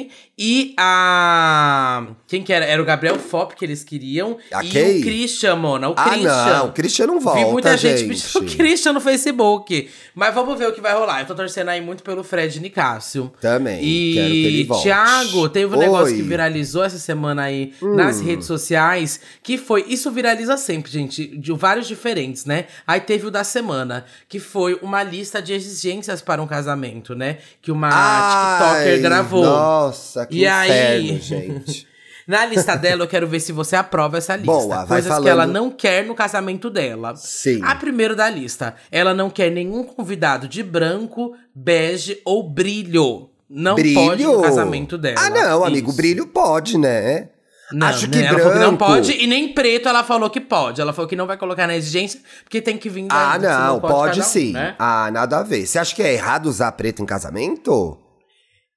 [0.42, 2.66] e a quem que era?
[2.66, 5.00] Era o Gabriel Fop que eles queriam A e Kay?
[5.00, 6.46] o Christian, mona, o Ah, Christian.
[6.58, 8.34] não, o Christian não volta, Vi muita gente, gente.
[8.34, 9.90] pedindo o Christian no Facebook.
[10.16, 11.22] Mas vamos ver o que vai rolar.
[11.22, 13.32] Eu tô torcendo aí muito pelo Fred Nicásio.
[13.42, 14.84] Também, E quero que ele volte.
[14.84, 16.14] Thiago, teve um negócio Oi.
[16.14, 16.16] Hum.
[16.18, 21.52] que viralizou essa semana aí nas redes sociais, que foi, isso viraliza sempre, gente, de
[21.54, 22.66] vários diferentes, né?
[22.86, 27.38] Aí teve o da semana, que foi uma lista de exigências para um casamento, né?
[27.62, 29.44] Que uma TikToker Ai, gravou.
[29.44, 31.18] Nossa, que E inferno, aí?
[31.22, 31.88] gente.
[32.28, 34.52] Na lista dela, eu quero ver se você aprova essa lista.
[34.52, 35.24] Boa, vai Coisas falando.
[35.24, 37.16] que ela não quer no casamento dela.
[37.16, 37.60] Sim.
[37.64, 43.32] A primeira da lista, ela não quer nenhum convidado de branco, bege ou brilho.
[43.50, 45.16] Não pode no casamento dela.
[45.20, 45.98] Ah, não, amigo, Isso.
[45.98, 47.30] brilho pode, né?
[47.72, 48.14] Não, Acho né?
[48.14, 48.42] que ela branco.
[48.50, 50.82] falou que não pode e nem preto ela falou que pode.
[50.82, 53.80] Ela falou que não vai colocar na exigência porque tem que vir da Ah, não,
[53.80, 54.52] pode, cada um, sim.
[54.54, 54.76] né?
[54.80, 55.66] Ah, nada a ver.
[55.68, 57.98] Você acha que é errado usar preto em casamento?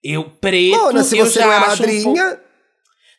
[0.04, 2.02] Eu preto, Mona, se você não é um madrinha.
[2.24, 2.42] pouco-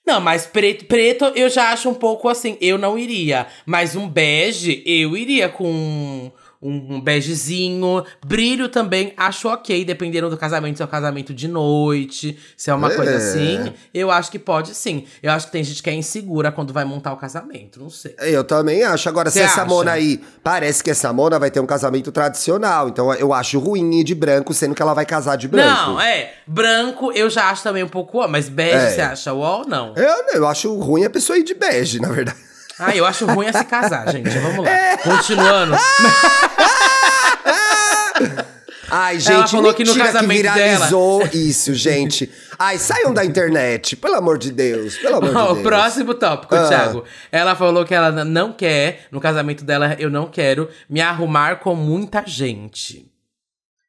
[0.06, 3.48] Não, mas preto, preto eu já acho um pouco assim, eu não iria.
[3.66, 6.30] Mas um bege, eu iria com
[6.64, 8.04] um, um begezinho.
[8.26, 12.74] Brilho também, acho ok, dependendo do casamento, se é um casamento de noite, se é
[12.74, 12.96] uma É.
[12.96, 13.74] coisa assim.
[13.94, 15.06] Eu acho que pode sim.
[15.22, 18.16] Eu acho que tem gente que é insegura quando vai montar o casamento, não sei.
[18.20, 19.08] Eu também acho.
[19.10, 19.66] Agora, se Você essa acha?
[19.66, 20.22] Mona aí.
[20.44, 22.88] Parece que essa Mona vai ter um casamento tradicional.
[22.90, 25.92] Então eu acho ruim ir de branco, sendo que ela vai casar de branco.
[25.92, 26.34] Não, é.
[26.48, 28.90] Branco eu já acho também um pouco ó, mas bege É.
[28.92, 29.94] você acha ó não?
[29.96, 32.38] Eu, eu acho ruim a pessoa ir de bege, na verdade.
[32.80, 34.30] Ah, eu acho ruim é se casar, gente.
[34.40, 34.72] Vamos lá.
[34.72, 34.98] É.
[34.98, 35.76] Continuando.
[38.96, 42.30] Ai, gente, Ela falou que no casamento viralizou isso, gente.
[42.60, 45.58] Ai, saiam da internet, pelo amor de Deus, pelo amor de Ó, Deus.
[45.60, 46.68] o próximo tópico, Ah.
[46.68, 47.04] Thiago.
[47.32, 51.74] Ela falou que ela não quer, no casamento dela, eu não quero me arrumar com
[51.74, 53.12] muita gente.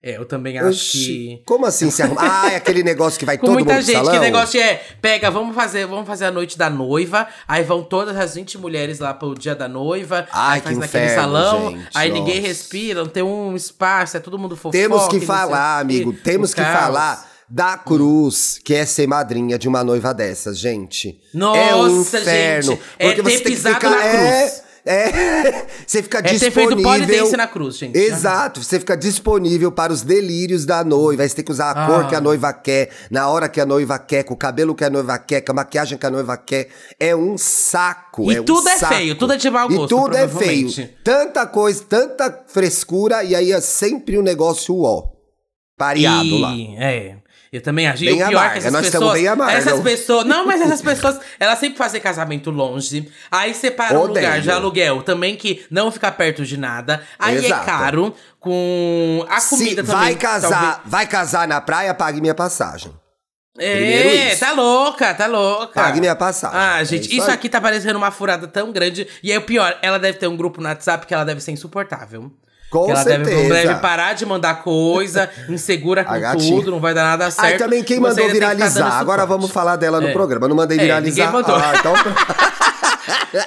[0.06, 1.42] É, eu também acho Oxi, que.
[1.46, 2.20] Como assim se arruma?
[2.20, 4.12] Ah, é aquele negócio que vai Com todo muita mundo gente, salão?
[4.12, 8.14] que negócio é, pega, vamos fazer, vamos fazer a noite da noiva, aí vão todas
[8.14, 11.70] as 20 mulheres lá pro dia da noiva, Ai, aí faz que naquele inferno, salão,
[11.70, 12.48] gente, aí ninguém nossa.
[12.48, 14.76] respira, não tem um espaço, é todo mundo fofoca.
[14.76, 16.78] Temos que falar, amigo, temos que caos.
[16.78, 21.18] falar da cruz, que é ser madrinha de uma noiva dessas, gente.
[21.32, 22.72] Nossa, é um inferno.
[22.72, 24.12] gente, é porque ter você tem que pisado ficar, na cruz.
[24.12, 26.68] É, é, você fica É ter disponível.
[26.76, 27.96] feito polidense na cruz, gente.
[27.98, 31.22] Exato, você fica disponível para os delírios da noiva.
[31.22, 31.86] Aí você tem que usar a Ah.
[31.86, 34.84] cor que a noiva quer, na hora que a noiva quer, com o cabelo que
[34.84, 36.68] a noiva quer, com a maquiagem que a noiva quer.
[37.00, 38.30] É um saco.
[38.30, 38.94] E é um tudo é saco.
[38.94, 40.68] feio, tudo é de mau E gosto, tudo é feio.
[41.02, 45.08] Tanta coisa, tanta frescura, e aí é sempre um negócio ó.
[45.76, 46.54] Pareado e, lá.
[46.78, 47.16] É.
[47.54, 48.00] Eu também acho.
[48.04, 49.50] Bem e o pior é que essas nós estamos pessoas.
[49.54, 50.24] Essas pessoas.
[50.26, 53.08] Não, mas essas pessoas, elas sempre fazem casamento longe.
[53.30, 57.02] Aí separam um lugar de aluguel também que não fica perto de nada.
[57.16, 57.62] Aí Exato.
[57.62, 58.14] é caro.
[58.40, 60.00] Com a Se comida também.
[60.00, 62.92] vai casar, talvez- vai casar na praia, pague minha passagem.
[63.56, 64.40] É, isso.
[64.40, 65.72] tá louca, tá louca.
[65.74, 66.58] Pague minha passagem.
[66.58, 67.34] Ah, É gente, isso isso, aí.
[67.34, 69.06] aqui tá parecendo uma furada tão grande.
[69.22, 71.52] E aí o pior, ela deve ter um grupo no WhatsApp que ela deve ser
[71.52, 72.32] insuportável.
[72.74, 73.54] Com ela deve, certeza.
[73.54, 77.46] deve parar de mandar coisa, insegura com tudo, não vai dar nada certo.
[77.52, 78.98] Aí também quem mandou viralizar.
[78.98, 80.12] Agora vamos falar dela no É.
[80.12, 80.46] programa.
[80.46, 81.26] Eu não mandei É, viralizar.
[81.26, 81.54] ninguém mandou.
[81.56, 81.94] Ah, então...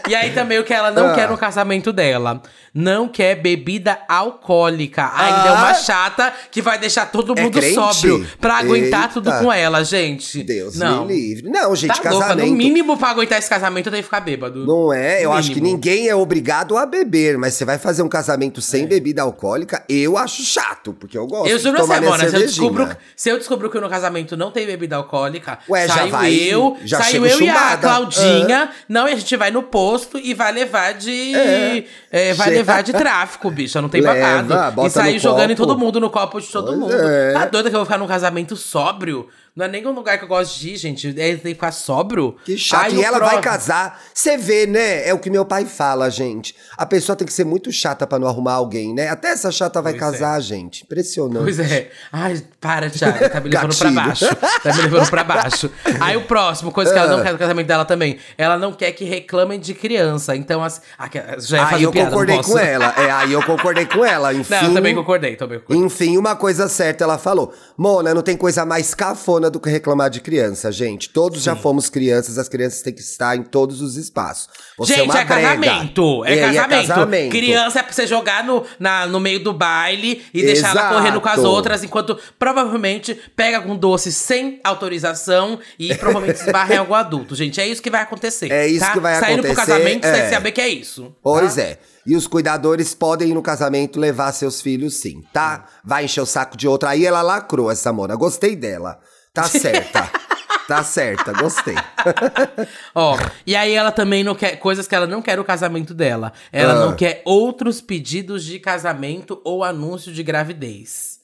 [0.08, 1.14] E aí também o que ela não Ah.
[1.14, 2.42] quer no casamento dela.
[2.74, 5.10] Não quer bebida alcoólica.
[5.16, 5.74] Ainda é uma Ah.
[5.74, 7.74] chata que vai deixar todo É mundo crente?
[7.74, 9.14] sóbrio pra aguentar Eita.
[9.14, 10.44] tudo com ela, gente.
[10.44, 11.06] Deus não.
[11.06, 11.50] me livre.
[11.50, 12.50] Não, gente, Tá louca, casamento.
[12.50, 14.66] no mínimo pra aguentar esse casamento eu tenho que ficar bêbado.
[14.66, 18.10] Não é, eu acho que ninguém é obrigado a beber, mas você vai fazer um
[18.10, 22.00] casamento sem bebida alcoólica, eu acho chato, porque eu gosto Eu de juro pra tomar
[22.02, 25.60] você, Mona, se eu, descubro, se eu descubro que no casamento não tem bebida alcoólica,
[25.70, 27.78] Ué, já saiu vai- eu, já saiu eu e a.
[27.78, 31.36] Claudinha, não, e a gente vai no posto e vai levar de.
[31.36, 31.84] É.
[32.12, 34.88] é, vai Chega- levar de tráfico, bicha, não tem Leva, babado.
[34.88, 35.68] E sair jogando em copo.
[35.68, 36.94] todo mundo, no copo de todo Pois mundo.
[36.94, 37.34] é.
[37.34, 39.28] Tá doida que eu vou ficar num casamento sóbrio?
[39.58, 41.10] Não é nem um lugar que eu gosto de ir, gente.
[41.10, 42.36] É, tem que ficar sóbrio.
[42.46, 42.84] Que chato.
[42.84, 44.00] Ai, e ela vai prova- casar.
[44.14, 45.08] Você vê, né?
[45.08, 46.56] É o que meu pai fala, gente.
[46.78, 49.10] A pessoa tem que ser muito chata pra não arrumar alguém, né?
[49.10, 50.84] Até essa chata vai Pois casar, gente.
[50.84, 51.42] Impressionante.
[51.44, 51.90] Pois é.
[52.12, 53.18] Ai, para, Thiago.
[53.30, 54.26] Tá me levando pra baixo.
[54.62, 55.72] Tá me levando pra baixo.
[56.00, 57.18] Aí o próximo, coisa que ela Ah.
[57.18, 58.20] não quer no casamento dela também.
[58.38, 60.36] Ela não quer que reclamem de criança.
[60.36, 62.94] Então, as, ah, já ia Aí eu piada, concordei com ela.
[62.96, 64.34] É, aí eu concordei com ela.
[64.36, 65.84] Enfim, Não, eu também concordei, também concordei.
[65.84, 67.52] Enfim, uma coisa certa ela falou.
[67.76, 71.10] Mona, não tem coisa mais cafona do que reclamar de criança, gente.
[71.10, 74.50] Todos já fomos crianças, as crianças têm que estar em todos os espaços.
[74.78, 75.48] Você Gente, é é brega.
[75.48, 76.26] casamento.
[76.26, 76.88] É, casamento.
[76.88, 77.32] casamento.
[77.32, 80.96] Criança é pra você jogar no, na, no meio do baile e deixar ela Exato.
[80.96, 86.78] correndo com as outras, enquanto provavelmente pega com doce sem autorização e provavelmente esbarra em
[86.78, 87.36] algum adulto.
[87.36, 88.52] Gente, é isso que vai acontecer.
[88.52, 88.94] É isso tá?
[88.94, 90.30] que vai Saindo pro acontecer, casamento, você tem é.
[90.30, 91.16] saber que é isso.
[91.22, 91.62] Pois tá?
[91.62, 91.80] é.
[92.06, 95.66] E os cuidadores podem ir no casamento levar seus filhos, sim, tá?
[95.84, 96.92] Vai encher o saco de outra.
[96.92, 98.16] Aí ela lacrou essa Mona.
[98.16, 99.00] Gostei dela.
[99.42, 100.10] Tá certa.
[100.68, 101.76] tá certa, gostei.
[102.94, 106.34] Ó, e aí ela também não quer coisas que ela não quer no casamento dela.
[106.52, 106.86] Ela Ah.
[106.88, 111.18] não quer outros pedidos de casamento ou anúncio de gravidez.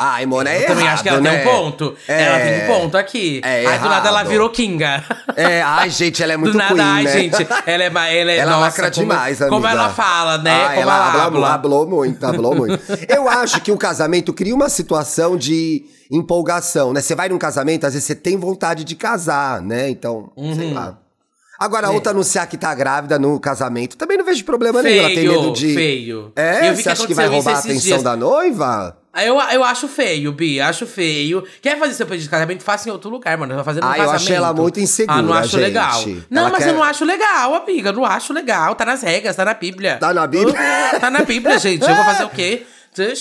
[0.00, 1.50] Ai, Mona, é Eu também acho que ela errado, tem um né?
[1.58, 1.96] ponto.
[2.06, 2.22] É.
[2.22, 3.40] Ela tem um ponto aqui.
[3.42, 4.30] É aí do nada ela errado.
[4.30, 5.04] virou Kinga.
[5.34, 7.12] É, ai, gente, ela é muito do nada, queen, ai, né?
[7.12, 7.86] gente, ela é,
[8.20, 9.70] ela é Ela nossa, lacra como, demais, Como amiga.
[9.70, 10.52] ela fala, né?
[10.54, 11.52] Ah, como ela ela, habla.
[11.54, 12.80] hablou muito, hablou muito.
[13.08, 17.00] Eu acho que o casamento cria uma situação de empolgação, né?
[17.00, 19.88] Você vai num casamento, às vezes você tem vontade de casar, né?
[19.88, 20.54] Então, Uhum.
[20.54, 20.98] sei lá.
[21.58, 24.98] Agora, a outra anunciar que tá grávida no casamento, também não vejo problema nenhum.
[25.00, 25.74] Ela tem Feio, medo de.
[25.74, 26.32] feio.
[26.36, 26.68] É?
[26.68, 28.02] Eu vi Você que acha que vai roubar a atenção dias.
[28.02, 28.96] da noiva?
[29.12, 31.42] Ah, Eu, eu acho feio, Bi, acho feio.
[31.60, 32.62] Quer fazer seu pedido de casamento?
[32.62, 33.56] Faça em outro lugar, mano.
[33.56, 34.14] Vai fazer no Ah, eu casamento.
[34.22, 35.60] achei ela muito insegura, Ah, não acho gente.
[35.62, 36.04] legal.
[36.30, 37.90] Não, Ela mas quer- eu não acho legal, amiga.
[37.90, 38.76] Não acho legal.
[38.76, 39.96] Tá nas regras, tá na Bíblia.
[39.98, 40.54] Tá na Bíblia?
[41.00, 41.82] Tá na Bíblia, gente.
[41.82, 42.64] Eu vou fazer o quê?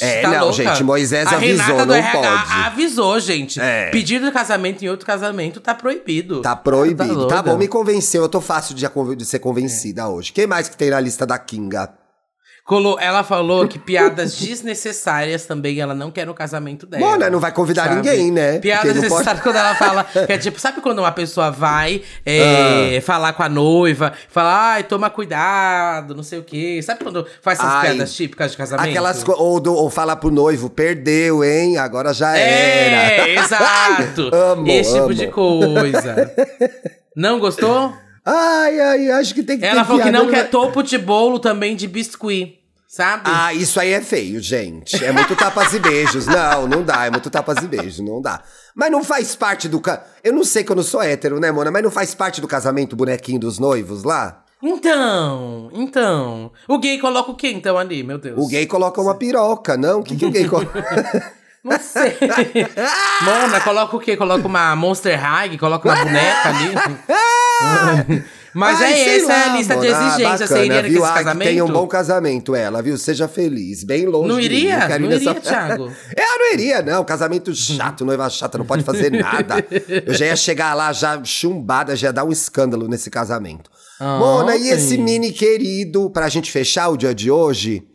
[0.02, 0.54] É, tá não, louca.
[0.54, 2.52] gente, Moisés a avisou, Renata do não RH pode.
[2.66, 3.60] avisou, gente.
[3.60, 3.90] É.
[3.90, 6.42] Pedido de casamento em outro casamento tá proibido.
[6.42, 7.28] Tá proibido.
[7.28, 7.52] Tá, doida.
[7.52, 8.24] bom, me convenceu.
[8.24, 10.32] Eu tô fácil de, de ser convencida hoje.
[10.32, 11.90] Quem mais que tem na lista da Kinga?
[13.00, 17.06] Ela falou que piadas desnecessárias também ela não quer no casamento dela.
[17.06, 17.96] Mona, não vai convidar sabe?
[17.96, 18.60] ninguém, né?
[18.60, 20.04] Piadas desnecessárias pode- quando ela fala.
[20.28, 22.30] Que é tipo, sabe quando uma pessoa vai Ah.
[22.96, 26.82] é, falar com a noiva, fala, ai, toma cuidado, não sei o quê.
[26.84, 28.90] Sabe quando faz essas Ai, piadas típicas de casamento?
[28.90, 31.78] Aquelas ou, do- ou falar pro noivo, perdeu, hein?
[31.78, 33.30] Agora já É, era.
[33.46, 34.30] exato.
[34.36, 35.14] Amo, Esse tipo amo.
[35.14, 36.34] de coisa.
[37.16, 37.94] Não gostou?
[38.26, 40.84] Ai, ai, acho que tem que Ela ter falou que piada não no- quer topo
[40.84, 42.57] de bolo também de biscuit.
[42.88, 43.24] Sabe?
[43.26, 45.04] Ah, isso aí é feio, gente.
[45.04, 46.26] É muito tapas e beijos.
[46.26, 47.06] Não, não dá.
[47.06, 48.00] É muito tapas e beijos.
[48.00, 48.42] Não dá.
[48.74, 49.82] Mas não faz parte do.
[49.82, 50.04] Ca...
[50.24, 51.70] Eu não sei que eu não sou hétero, né, Mona?
[51.70, 54.46] Mas não faz parte do casamento bonequinho dos noivos lá?
[54.64, 56.52] Então, então.
[56.66, 58.38] O gay coloca o quê então ali, meu Deus?
[58.38, 60.00] O gay coloca uma piroca, não?
[60.00, 61.36] O que, que o gay coloca?
[61.64, 62.16] Não sei.
[63.24, 64.16] Mona, coloca o quê?
[64.16, 68.24] Coloca uma Monster High, coloca uma boneca ali.
[68.58, 69.98] Mas Ai, é essa lá, a lista de Mona.
[70.00, 70.40] Ah, exigências.
[70.50, 71.02] Você bacana, iria viu?
[71.02, 71.48] nesse Ah, casamento?
[71.48, 72.98] tenha um bom casamento, ela, viu?
[72.98, 74.88] Seja feliz, bem longe Não de mim, iria?
[74.88, 75.92] quero ir Não iria, Thiago?
[76.16, 77.04] É, eu não iria, não.
[77.06, 79.64] Casamento chato, noiva chata, não pode fazer nada.
[80.06, 83.70] Eu já ia chegar lá, já chumbada, já ia dar um escândalo nesse casamento.
[84.00, 87.87] Ah, Mona, e esse mini querido, pra gente fechar o dia de hoje?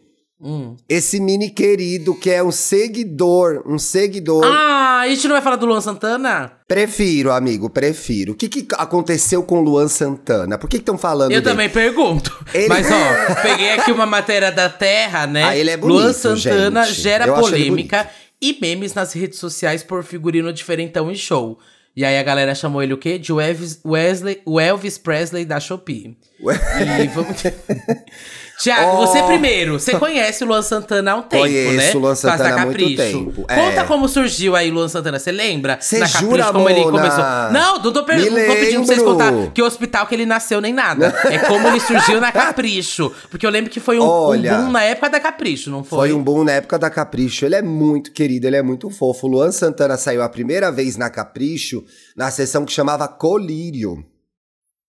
[0.44, 0.76] Hum.
[0.88, 4.44] Esse mini querido que é um seguidor, um seguidor.
[4.44, 6.50] Ah, a gente não vai falar do Luan Santana?
[6.66, 8.32] Prefiro, amigo, prefiro.
[8.32, 10.58] O que, que aconteceu com o Luan Santana?
[10.58, 11.50] Por que estão falando Eu dele?
[11.52, 12.36] também pergunto.
[12.52, 15.44] Ele- Mas, ó, peguei aqui uma matéria da Terra, né?
[15.44, 17.00] Ah, ele é bonito, Luan Santana gente.
[17.00, 21.56] gera Eu polêmica e memes nas redes sociais por figurino diferentão em show.
[21.94, 23.18] E aí a galera chamou ele o quê?
[23.18, 26.16] De Elvis, Wesley, o Elvis Presley da Shopee.
[26.40, 27.36] E vamos...
[28.62, 29.06] Tiago, Oh.
[29.06, 29.80] você primeiro.
[29.80, 31.92] Você conhece o Luan Santana há um tempo, Conheço né?
[31.94, 33.54] o Luan Santana há muito tempo, é.
[33.56, 35.18] Conta como surgiu aí o Luan Santana.
[35.18, 35.78] Você lembra?
[35.80, 37.24] Cê Na jura, como ele começou.
[37.52, 38.16] Não, não tô, per...
[38.18, 41.06] Não tô pedindo pra vocês contar que hospital que ele nasceu nem nada.
[41.24, 43.12] É como ele surgiu na Capricho.
[43.30, 45.98] Porque eu lembro que foi um, um Olha, boom na época da Capricho, não foi?
[46.08, 47.44] Foi um boom na época da Capricho.
[47.44, 49.26] Ele é muito querido, ele é muito fofo.
[49.26, 51.84] O Luan Santana saiu a primeira vez na Capricho
[52.16, 54.04] na sessão que chamava Colírio.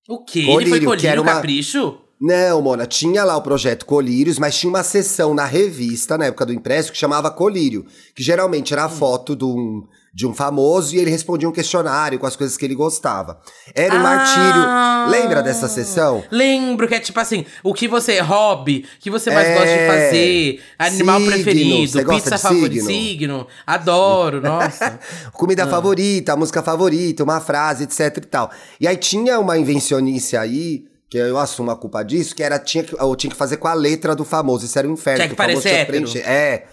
[0.08, 0.40] O quê?
[0.40, 1.98] ele foi Colírio, que colírio era uma- capricho?
[2.26, 6.46] Não, Mona, tinha lá o projeto Colírios, mas tinha uma sessão na revista, na época
[6.46, 9.84] do impresso, que chamava Colírio, que geralmente era a foto de um,
[10.14, 13.42] de um famoso e ele respondia um questionário com as coisas que ele gostava.
[13.76, 14.04] Era um Ah!
[14.04, 15.12] martírio.
[15.22, 16.24] Lembra dessa sessão?
[16.32, 19.54] Lembro que é tipo assim, o que você hobby, o que você mais É.
[19.56, 22.88] gosta de fazer, animal Signo, preferido, pizza favorita, signo?
[22.88, 24.98] signo, adoro, nossa.
[25.34, 28.50] Comida favorita, a música favorita, uma frase, etc e tal.
[28.80, 32.84] E aí tinha uma invencionice aí, que eu assumo a culpa disso, que era tinha
[32.84, 34.66] que, eu tinha que fazer com a letra do famoso.
[34.66, 35.20] Isso era um inferno.
[35.20, 36.10] Tinha que famoso parecer que hétero.
[36.10, 36.28] preencher.
[36.28, 36.66] É.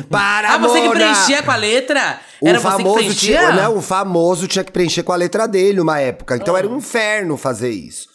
[0.08, 2.20] Para, ah, você que preenchia com a letra?
[2.40, 3.38] O Era você que famoso preenchia?
[3.38, 6.36] tinha, não, o famoso tinha que preencher com a letra dele uma época.
[6.36, 8.08] Então era um inferno fazer isso.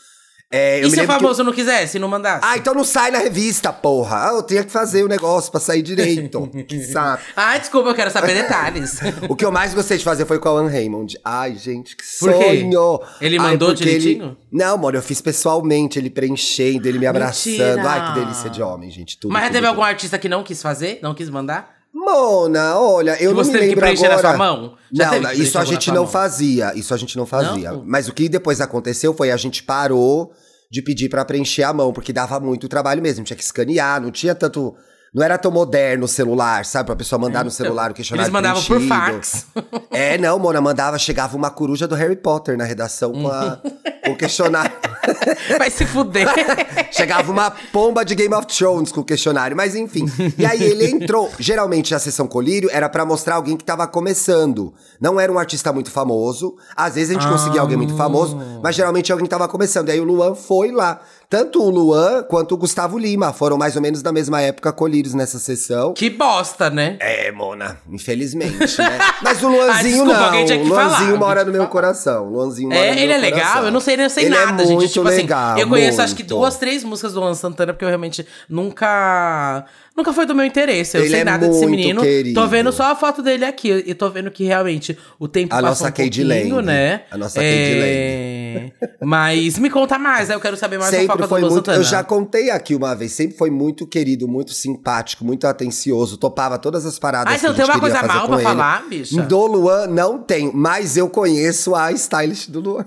[0.51, 2.41] É, eu E se o famoso não quisesse, não mandasse?
[2.43, 4.29] Ah, então não sai na revista, porra.
[4.29, 6.47] Ah, eu tinha que fazer o negócio pra sair direito.
[6.67, 7.23] que saco.
[7.35, 8.99] Ai, desculpa, eu quero saber detalhes.
[9.27, 11.17] O que eu mais gostei de fazer foi com a Alan Raymond.
[11.25, 12.43] Ai, gente, que Por quê?
[12.61, 12.99] sonho!
[13.19, 14.37] Ele Ai, mandou porque direitinho?
[14.51, 17.51] Não, mano, eu fiz pessoalmente, ele preenchendo, ele me abraçando.
[17.57, 17.89] Mentira!
[17.89, 19.17] Ai, que delícia de homem, gente.
[19.17, 19.73] Tudo, Mas já tudo, teve tudo.
[19.75, 20.99] algum artista que não quis fazer?
[21.01, 21.74] Não quis mandar?
[21.97, 24.35] Mona, olha, eu Que não você me teve que lembro preencher na agora.
[24.35, 24.77] sua mão?
[24.91, 26.07] Já não, não, que isso preencher a na gente não mão?
[26.11, 26.73] fazia.
[26.75, 27.71] Isso a gente não fazia.
[27.71, 27.83] Não?
[27.85, 30.33] Mas o que depois aconteceu foi a gente parou
[30.69, 33.23] de pedir pra preencher a mão, porque dava muito trabalho mesmo.
[33.23, 34.75] Tinha que escanear, não tinha tanto.
[35.15, 36.87] Não era tão moderno o celular, sabe?
[36.87, 38.93] Pra pessoa mandar no celular o questionário Eles mandavam por preenchido.
[38.93, 39.45] fax.
[39.95, 43.61] É, não, Mona, mandava, chegava uma coruja do Harry Potter na redação com, a,
[44.03, 44.73] com o questionário.
[45.57, 46.27] Vai se fuder.
[46.91, 50.05] Chegava uma pomba de Game of Thrones com o questionário, mas enfim.
[50.37, 51.31] E aí ele entrou.
[51.39, 54.73] Geralmente a sessão colírio era pra mostrar alguém que tava começando.
[54.99, 56.57] Não era um artista muito famoso.
[56.75, 59.87] Às vezes a gente conseguia alguém muito famoso, mas geralmente alguém que tava começando.
[59.87, 60.99] E aí o Luan foi lá.
[61.29, 65.13] Tanto o Luan quanto o Gustavo Lima foram mais ou menos na mesma época colírios
[65.13, 65.93] nessa sessão.
[65.93, 66.97] que bosta, né?
[66.99, 68.99] É, Mona, infelizmente, né?
[69.21, 70.25] Mas o Luanzinho Ah, desculpa, não.
[70.25, 72.25] alguém tinha que Luanzinho falar, mora no meu coração.
[72.29, 73.65] Luanzinho mora no É, meu ele é legal, coração.
[73.65, 74.75] eu não sei, eu sei Ele nada, é gente.
[74.75, 76.35] muito Tipo legal, assim, eu conheço acho que muito.
[76.35, 79.65] duas, três músicas do Luan Santana, porque eu realmente nunca.
[79.95, 80.97] Nunca foi do meu interesse.
[80.97, 82.01] Eu Ele sei é nada desse menino.
[82.01, 82.39] querido.
[82.39, 83.71] Tô vendo só a foto dele aqui.
[83.87, 86.65] E tô vendo que realmente o tempo A passa nossa um pouquinho, Lang.
[86.65, 87.01] né?
[87.09, 88.71] A nossa é...
[89.01, 90.35] Mas me conta mais, né?
[90.35, 91.55] Eu quero saber mais Sempre fofoca foi do muito.
[91.65, 91.77] Santana.
[91.77, 96.57] Eu já contei aqui uma vez, sempre foi muito querido, muito simpático, muito atencioso, topava
[96.57, 97.33] todas as paradas.
[97.33, 98.43] Ah, você que não tem uma coisa mal pra ele.
[98.43, 99.21] falar, bicha?
[99.21, 102.85] Do Luan, não tenho, mas eu conheço a stylist do Luan.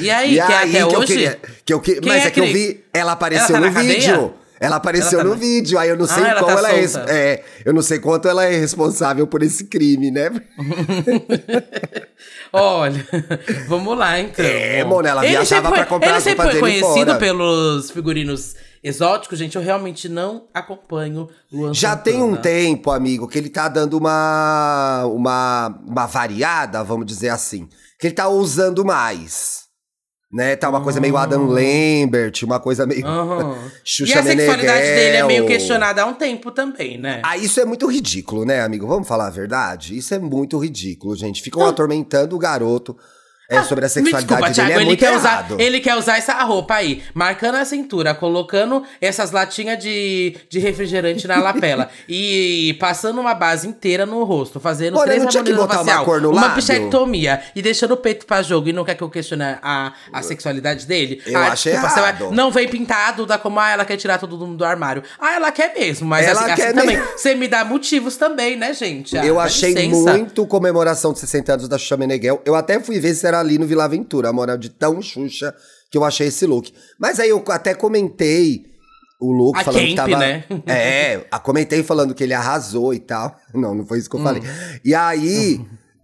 [0.00, 1.06] E aí, que é até que eu hoje?
[1.06, 1.38] queria.
[1.64, 4.00] Que eu, que, mas é é, que eu vi, ela apareceu Ela tá no vídeo.
[4.12, 4.47] cadeia?
[4.60, 6.72] Ela apareceu Ela tá no vídeo, aí eu não sei Ah, ela como tá ela
[6.72, 7.44] é, é.
[7.64, 10.30] Eu não sei quanto ela é responsável por esse crime, né?
[12.52, 13.06] Olha,
[13.68, 14.44] vamos lá então.
[14.44, 18.54] É, Mona, ela Ele viajava sempre pra foi- comprar Ele sempre foi conhecido pelos figurinos
[18.82, 19.56] exóticos, gente.
[19.56, 22.02] Eu realmente não acompanho Luan Já Santana.
[22.04, 27.68] tem um tempo, amigo, que ele tá dando uma, uma, uma variada, vamos dizer assim.
[27.98, 29.67] Que ele tá usando mais.
[30.30, 30.56] Né?
[30.56, 33.06] Tá uma coisa meio Adam Lambert, uma coisa meio.
[33.06, 33.56] Aham.
[33.82, 34.94] Xuxa e a sexualidade Meneghel.
[34.96, 37.22] dele é meio questionada há um tempo também, né?
[37.24, 38.86] Ah, isso é muito ridículo, né, amigo?
[38.86, 39.96] Vamos falar a verdade?
[39.96, 41.42] Isso é muito ridículo, gente.
[41.42, 42.94] Ficam atormentando o garoto
[43.50, 44.54] é, sobre a Ah, Me sexualidade desculpa, dele.
[44.54, 48.14] Thiago, é ele muito quer, usar, ele quer usar essa roupa aí, marcando a cintura,
[48.14, 54.60] colocando essas latinhas de, de refrigerante na lapela e passando uma base inteira no rosto,
[54.60, 56.56] fazendo Olha, três não tinha que botar uma facial, cor no uma lábio?
[56.56, 60.22] pichectomia e deixando o peito pra jogo e não quer que eu questione a, a
[60.22, 61.22] sexualidade dele?
[61.24, 62.30] Eu ah, acho desculpa, vai- errado.
[62.32, 65.02] não vem pintado, dá como, ah, ela quer tirar todo mundo do armário.
[65.18, 68.56] Ah, ela quer mesmo, mas Ela assim, quer assim também, você me dá motivos também,
[68.56, 69.16] né, gente?
[69.16, 70.12] Ah, Eu achei licença.
[70.12, 72.42] muito comemoração de 60 anos da Xuxa Meneghel.
[72.44, 75.54] Eu até fui ver se era ali no Vila Aventura, a moral de tão Xuxa
[75.90, 76.72] que eu achei esse look.
[76.98, 78.66] Mas aí eu até comentei
[79.20, 80.18] o look A falando que camp, tava.
[80.18, 80.44] né?
[80.66, 83.36] É, comentei falando que ele arrasou e tal.
[83.54, 84.20] Não, não foi isso que Hum.
[84.20, 84.42] eu falei.
[84.84, 85.60] E aí.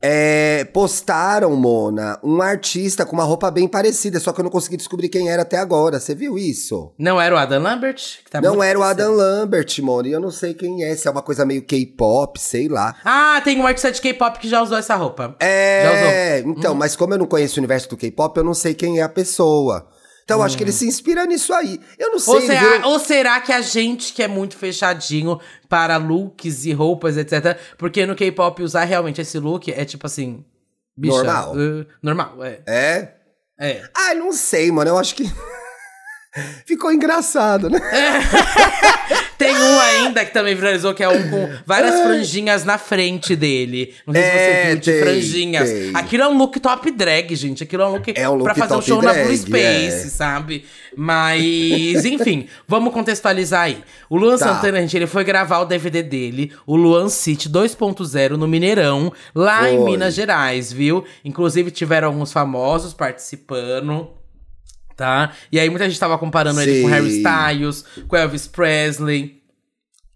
[0.07, 4.77] É, postaram, Mona, um artista com uma roupa bem parecida, só que eu não consegui
[4.77, 5.99] descobrir quem era até agora.
[5.99, 6.93] Você viu isso?
[6.99, 8.19] Não era o Adam Lambert?
[8.31, 8.83] Tá não era o.
[8.83, 12.39] Adam Lambert, Mona, e eu não sei quem é, se é uma coisa meio K-pop,
[12.39, 12.95] sei lá.
[13.03, 15.35] Ah, tem um artista de K-pop que já usou essa roupa.
[15.41, 18.75] Já É, então, mas como eu não conheço o universo do K-pop, eu não sei
[18.75, 19.89] quem é a pessoa.
[20.25, 21.79] Então, eu acho que ele se inspira nisso aí.
[21.99, 22.35] Eu não sei.
[22.35, 26.73] Ou será, virou- ou será que a gente que é muito fechadinho para looks e
[26.73, 27.59] roupas, etc.
[27.77, 30.43] Porque no K-pop usar realmente esse look é tipo assim.
[30.97, 31.55] Bicha, Normal.
[31.57, 32.61] uh, normal, é.
[32.67, 33.15] É?
[33.59, 33.83] É.
[33.95, 34.91] Ah, não sei, mano.
[34.91, 35.25] Eu acho que.
[36.67, 37.79] Ficou engraçado, né?
[39.39, 43.95] Tem um ainda que também viralizou, que é um com várias franjinhas na frente dele.
[44.07, 45.71] Não sei se É, você viu, de tem, franjinhas.
[45.71, 45.91] tem.
[45.95, 47.63] Aquilo é um look top drag, gente.
[47.65, 50.07] Aquilo é um look, É um look pra fazer um show na Blue drag, Space,
[50.07, 50.11] é.
[50.11, 50.65] sabe?
[50.97, 53.83] Mas, enfim, vamos contextualizar aí.
[54.09, 54.55] O Luan Tá.
[54.55, 59.69] Santana, gente, ele foi gravar o DVD dele, o Luan City 2.0, no Mineirão, lá
[59.71, 59.91] em Foi.
[59.91, 61.05] Minas Gerais, viu?
[61.25, 64.09] Inclusive, tiveram alguns famosos participando.
[64.97, 65.31] Tá?
[65.51, 66.95] E aí muita gente tava comparando ele com Sim.
[66.95, 69.43] Harry Styles, com Elvis Presley.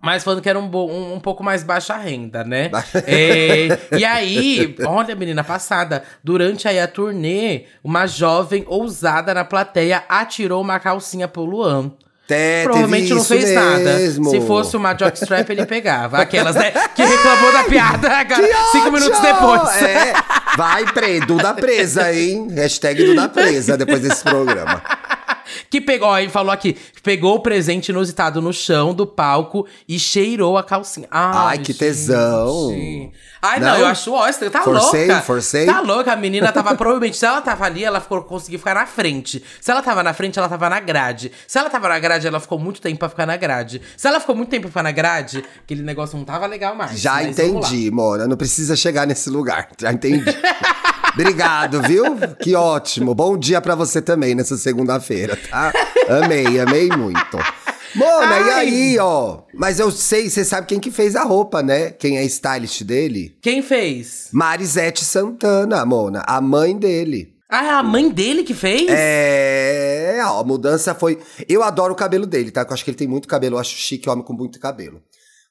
[0.01, 2.71] Mas falando que era um, bo- um, um pouco mais baixa renda, né?
[3.05, 10.05] É, e aí, olha, menina passada, durante aí a turnê, uma jovem ousada na plateia
[10.09, 11.91] atirou uma calcinha pro Luan.
[12.31, 13.79] É, Provavelmente não fez nada.
[13.79, 14.29] mesmo.
[14.31, 16.19] Se fosse uma jockstrap, ele pegava.
[16.19, 16.71] Aquelas, né?
[16.95, 19.83] Que reclamou da piada agora, cinco minutos depois.
[19.83, 20.13] É,
[20.59, 22.49] vai pre, Duda presa, hein?
[22.51, 24.83] Hashtag Duda presa depois desse programa.
[25.71, 30.57] Que pegou, aí falou aqui, pegou o presente inusitado no chão do palco e cheirou
[30.59, 31.09] a calcinha.
[31.11, 32.71] Ai, que tesão.
[33.41, 33.79] Ai, não, Não?
[33.79, 35.23] eu acho ótimo, tá Forcei, louca.
[35.23, 35.67] forcei.
[35.67, 38.85] Tá louca, a menina tava, provavelmente, se ela tava ali, ela ficou, conseguiu ficar na
[38.87, 39.43] frente.
[39.61, 41.31] Se ela tava na frente, ela tava na grade.
[41.47, 43.81] Se ela tava na grade, ela ficou muito tempo pra ficar na grade.
[43.97, 46.99] Se ela ficou muito tempo pra ficar na grade, aquele negócio não tava legal mais.
[47.01, 48.27] Já entendi, Mona.
[48.27, 49.69] Não precisa chegar nesse lugar.
[49.81, 50.25] Já entendi.
[51.21, 52.05] Obrigado, viu?
[52.41, 53.13] Que ótimo.
[53.13, 55.73] Bom dia pra você também nessa segunda-feira, tá?
[56.09, 57.37] Amei, amei muito.
[57.97, 58.53] Mona, e Ai.
[58.53, 59.41] aí, ó?
[59.53, 61.91] Mas eu sei, você sabe quem que fez a roupa, né?
[61.91, 63.37] Quem é stylist dele?
[63.43, 64.29] Quem fez?
[64.33, 67.35] Marisete Santana, Mona, a mãe dele.
[67.51, 68.87] Ah, é a mãe dele que fez?
[68.89, 71.19] É, ó, a mudança foi.
[71.49, 72.61] Eu adoro o cabelo dele, tá?
[72.61, 75.03] Eu acho que ele tem muito cabelo, eu acho chique homem com muito cabelo.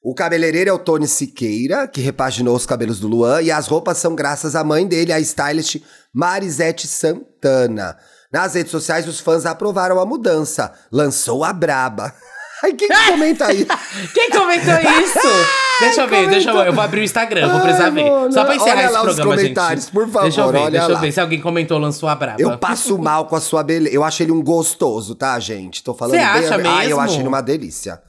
[0.02, 3.98] O cabeleireiro é o Tony Siqueira, que repaginou os cabelos do Luan, e as roupas
[3.98, 5.82] são graças à mãe dele, a stylist
[6.14, 7.96] Marisete Santana.
[8.32, 10.72] Nas redes sociais, os fãs aprovaram a mudança.
[10.92, 12.14] Lançou a braba.
[12.62, 13.66] Ai, quem que comenta aí?
[14.14, 15.18] Quem comentou isso?
[15.80, 16.66] deixa eu ver, deixa eu ver.
[16.68, 18.10] Eu vou abrir o Instagram, eu vou precisar Ai, ver.
[18.10, 19.92] mano, Só pra encerrar olha esse lá os comentários, gente.
[19.94, 21.00] por favor, Deixa eu ver, olha deixa eu lá.
[21.00, 22.40] ver se alguém comentou lançou a braba.
[22.42, 23.94] Eu passo mal com a sua beleza.
[23.94, 25.82] Eu acho ele um gostoso, tá, gente?
[25.84, 26.26] Tô falando Você bem.
[26.26, 27.00] acha Ah, eu mesmo?
[27.00, 28.00] acho ele uma delícia.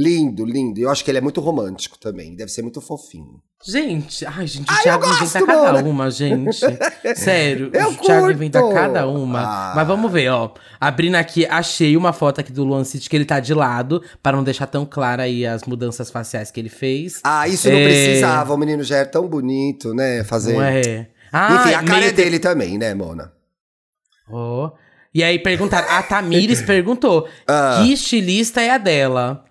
[0.00, 0.78] Lindo, lindo.
[0.78, 2.36] Eu acho que ele é muito romântico também.
[2.36, 3.42] Deve ser muito fofinho.
[3.66, 5.90] Gente, ai, gente, o Ai, Thiago inventa cada mano.
[5.90, 6.60] uma, gente.
[7.16, 8.30] Sério, Eu o Thiago curto.
[8.36, 9.40] inventa cada uma.
[9.40, 9.72] Ah.
[9.74, 10.52] Mas vamos ver, ó.
[10.80, 14.36] Abrindo aqui, achei uma foto aqui do Luan City que ele tá de lado, para
[14.36, 17.20] não deixar tão clara aí as mudanças faciais que ele fez.
[17.24, 18.54] Ah, isso não É, precisava.
[18.54, 20.22] O menino já era tão bonito, né?
[20.22, 20.52] Fazer.
[20.52, 21.08] Não é?
[21.32, 23.32] Ah, Enfim, a cara é dele também, né, Mona?
[24.30, 24.70] Ó.
[25.12, 27.80] E aí perguntaram, a Tamires perguntou, Ah.
[27.82, 29.44] que estilista é a dela?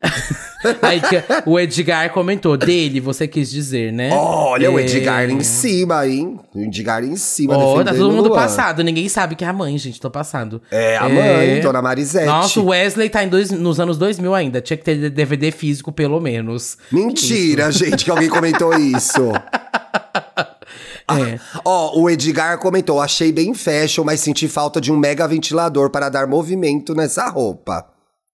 [0.80, 1.00] aí
[1.44, 4.10] o Edgar comentou, dele, você quis dizer, né?
[4.12, 4.82] Olha, o É.
[4.82, 6.38] Edgar em cima, hein?
[6.54, 7.56] O Edgar em cima.
[7.56, 8.82] Ó, tá todo mundo o passado.
[8.84, 10.00] Ninguém sabe que é a mãe, gente.
[10.00, 10.62] Tô passado.
[10.70, 12.26] É, a mãe, Dona Marisete.
[12.26, 14.60] Nossa, o Wesley tá em dois, nos anos 2000 ainda.
[14.60, 16.78] Tinha que ter DVD físico, pelo menos.
[16.92, 19.32] Mentira, gente, que alguém comentou isso.
[21.10, 21.40] É.
[21.64, 26.10] Ó, o Edgar comentou: achei bem fashion, mas senti falta de um mega ventilador para
[26.10, 27.86] dar movimento nessa roupa.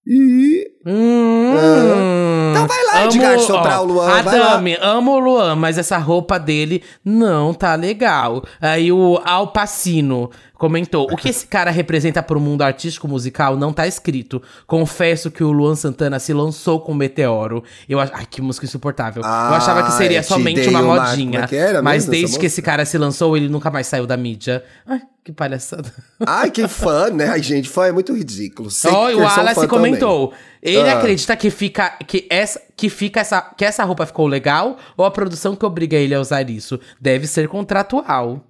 [0.05, 0.64] Ih.
[0.85, 4.47] Hum, Então vai lá, Edgar, soprar o Luan, A vai lá.
[4.55, 8.43] Dami, amo o Luan, mas essa roupa dele não tá legal.
[8.61, 13.87] Aí o Alpacino comentou: o que esse cara representa pro mundo artístico musical não tá
[13.87, 14.41] escrito.
[14.65, 17.63] Confesso que o Luan Santana se lançou com o Meteoro.
[17.87, 18.09] Eu ach...
[18.13, 19.21] Ai, que música insuportável.
[19.25, 21.47] Ah, eu achava que seria te somente uma uma- modinha.
[21.47, 24.63] como é mas desde que esse cara se lançou, ele nunca mais saiu da mídia.
[24.85, 25.91] Ai, que palhaçada.
[26.25, 27.27] Ai, que fã, né?
[27.29, 28.69] Ai, gente, fã é muito ridículo.
[28.69, 30.33] Sei e o Wallace comentou.
[30.61, 30.97] Ele Ah.
[30.97, 35.11] acredita que fica que essa que fica essa que essa roupa ficou legal ou a
[35.11, 38.43] produção que obriga ele a usar isso deve ser contratual.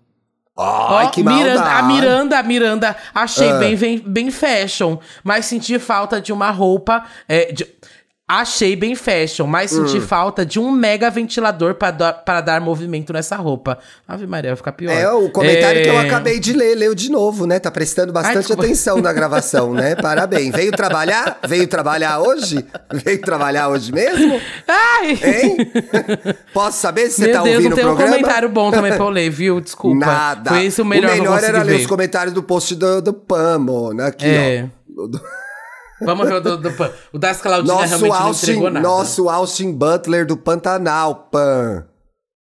[0.57, 1.79] Ai, Ó, que Miranda, maldade.
[1.79, 3.57] a Miranda, a Miranda, achei Ah.
[3.57, 7.67] bem, bem bem fashion, mas senti falta de uma roupa é, de-
[8.27, 10.01] Achei bem fashion, mas senti Hum.
[10.01, 13.77] falta de um mega ventilador pra dar, para dar movimento nessa roupa.
[14.07, 14.91] Ave Maria, vai ficar pior.
[14.91, 17.59] É, o comentário É, que eu acabei de ler, leu de novo, né?
[17.59, 18.63] Tá prestando bastante desculpa.
[18.63, 19.93] atenção na gravação, né?
[19.95, 20.51] Parabéns.
[20.55, 21.37] Veio trabalhar?
[21.47, 22.65] Veio trabalhar hoje?
[22.91, 24.41] Veio trabalhar hoje mesmo?
[24.67, 25.11] Ai!
[25.11, 25.57] Hein?
[26.51, 28.15] Posso saber se você Meu tá Deus, ouvindo não o tem um programa?
[28.17, 29.61] comentário bom também pra eu ler, viu?
[29.61, 30.03] Desculpa.
[30.03, 30.49] Nada.
[30.49, 31.81] Foi esse o melhor, eu consegui era ler ver.
[31.81, 34.07] os comentários do post do, do Pam, Mona.
[34.07, 34.65] Aqui, É.
[34.97, 35.05] ó.
[36.01, 36.91] Vamos ver o do, do Pan.
[37.13, 38.87] O das Claudina Nosso realmente não Austin, entregou nada.
[38.87, 41.85] nosso Austin Butler do Pantanal, Pan.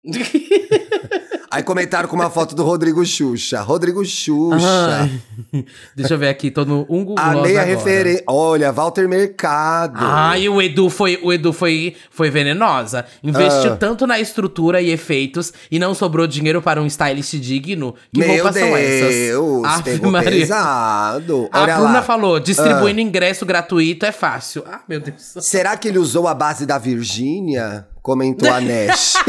[1.51, 3.63] Aí comentaram com uma foto do Rodrigo Xuxa.
[3.63, 5.09] Rodrigo Xuxa.
[5.55, 5.65] Ai.
[5.97, 7.65] Deixa eu ver aqui, tô no um Google A meia agora.
[7.65, 8.25] referência.
[8.29, 9.97] Olha, Walter Mercado.
[9.99, 13.07] Ai, o Edu foi, o Edu foi, foi venenosa.
[13.25, 13.77] Investiu Ah.
[13.77, 17.95] tanto na estrutura e efeitos e não sobrou dinheiro para um stylist digno.
[18.13, 19.15] Que Meu roupas são essas?
[19.15, 20.31] Deus, Ave pegou Maria.
[20.31, 21.49] pesado.
[21.51, 22.03] A Olha Bruna lá.
[22.03, 24.65] falou: distribuindo ingresso gratuito é fácil.
[24.71, 25.33] Ah, meu Deus.
[25.41, 27.87] Será que ele usou a base da Virgínia?
[28.03, 29.15] Comentou a Nash.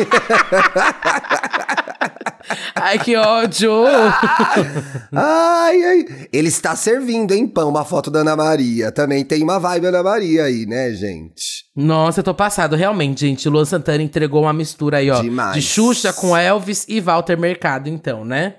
[2.76, 3.72] Ai, que ódio!
[5.14, 6.06] ai, ai.
[6.32, 8.92] Ele está servindo, hein, pão, uma foto da Ana Maria.
[8.92, 11.66] Também tem uma vibe Ana Maria aí, né, gente?
[11.76, 13.48] Nossa, eu tô passado, realmente, gente.
[13.50, 15.22] Luan Santana entregou uma mistura aí, ó.
[15.22, 15.56] Demais.
[15.56, 18.56] De Xuxa com Elvis e Walter Mercado, então, né?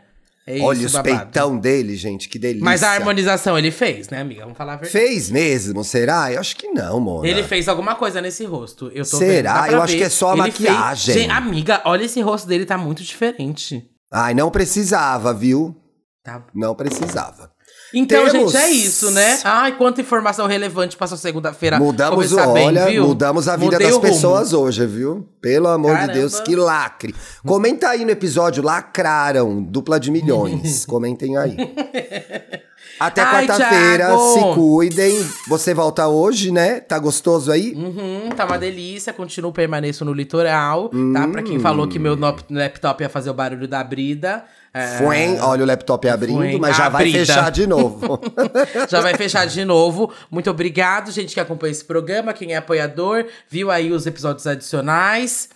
[0.50, 1.16] É isso, Olha os babado.
[1.16, 2.64] peitão dele, gente, que delícia.
[2.64, 4.42] Mas a harmonização ele fez, né, amiga?
[4.42, 4.92] Vamos falar a verdade.
[4.92, 6.32] Fez mesmo, será?
[6.32, 7.28] Eu acho que não, Mona.
[7.28, 8.86] Ele fez alguma coisa nesse rosto.
[8.94, 9.62] Eu tô Será?
[9.62, 9.98] vendo, Eu acho ver.
[9.98, 11.14] que é só a Ele maquiagem.
[11.14, 13.84] Gente, amiga, olha esse rosto dele, tá muito diferente.
[14.12, 15.76] Ai, não precisava, viu?
[16.24, 16.44] Tá.
[16.54, 17.50] Não precisava.
[17.92, 19.40] Então, Temos- gente, é isso, né?
[19.44, 21.78] Ai, quanta informação relevante passou segunda-feira.
[21.78, 23.06] Mudamos, o, bem, olha, viu?
[23.06, 25.26] mudamos a vida Mudei das pessoas hoje, viu?
[25.40, 26.12] Pelo amor Caramba.
[26.12, 27.14] de Deus, que lacre.
[27.44, 30.84] Comenta aí no episódio, lacraram, dupla de milhões.
[30.86, 31.56] Comentem aí.
[33.00, 35.26] Até quarta-feira, se cuidem.
[35.48, 36.80] Você volta hoje, né?
[36.80, 37.72] Tá gostoso aí?
[37.74, 41.26] Uhum, tá uma delícia, continuo, permaneço no litoral, tá?
[41.28, 41.60] Pra quem Hum.
[41.60, 42.16] falou que meu
[42.50, 44.44] laptop ia fazer o barulho da brida.
[44.74, 47.18] é, Fuem, olha o laptop abrindo, Fuem, mas já vai abrida.
[47.26, 48.20] fechar de novo.
[48.88, 50.12] Já vai fechar de novo.
[50.30, 55.48] Muito obrigado, gente que acompanha esse programa, quem é apoiador, viu aí os episódios adicionais,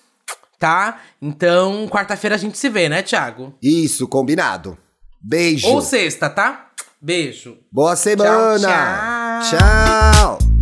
[0.58, 1.00] tá?
[1.22, 3.54] Então, quarta-feira a gente se vê, né, Thiago?
[3.62, 4.76] Isso, combinado.
[5.20, 5.68] Beijo.
[5.68, 6.70] Ou sexta, tá?
[7.04, 7.58] Beijo.
[7.70, 9.42] Boa semana.
[9.42, 10.38] tchau.
[10.38, 10.53] Tchau.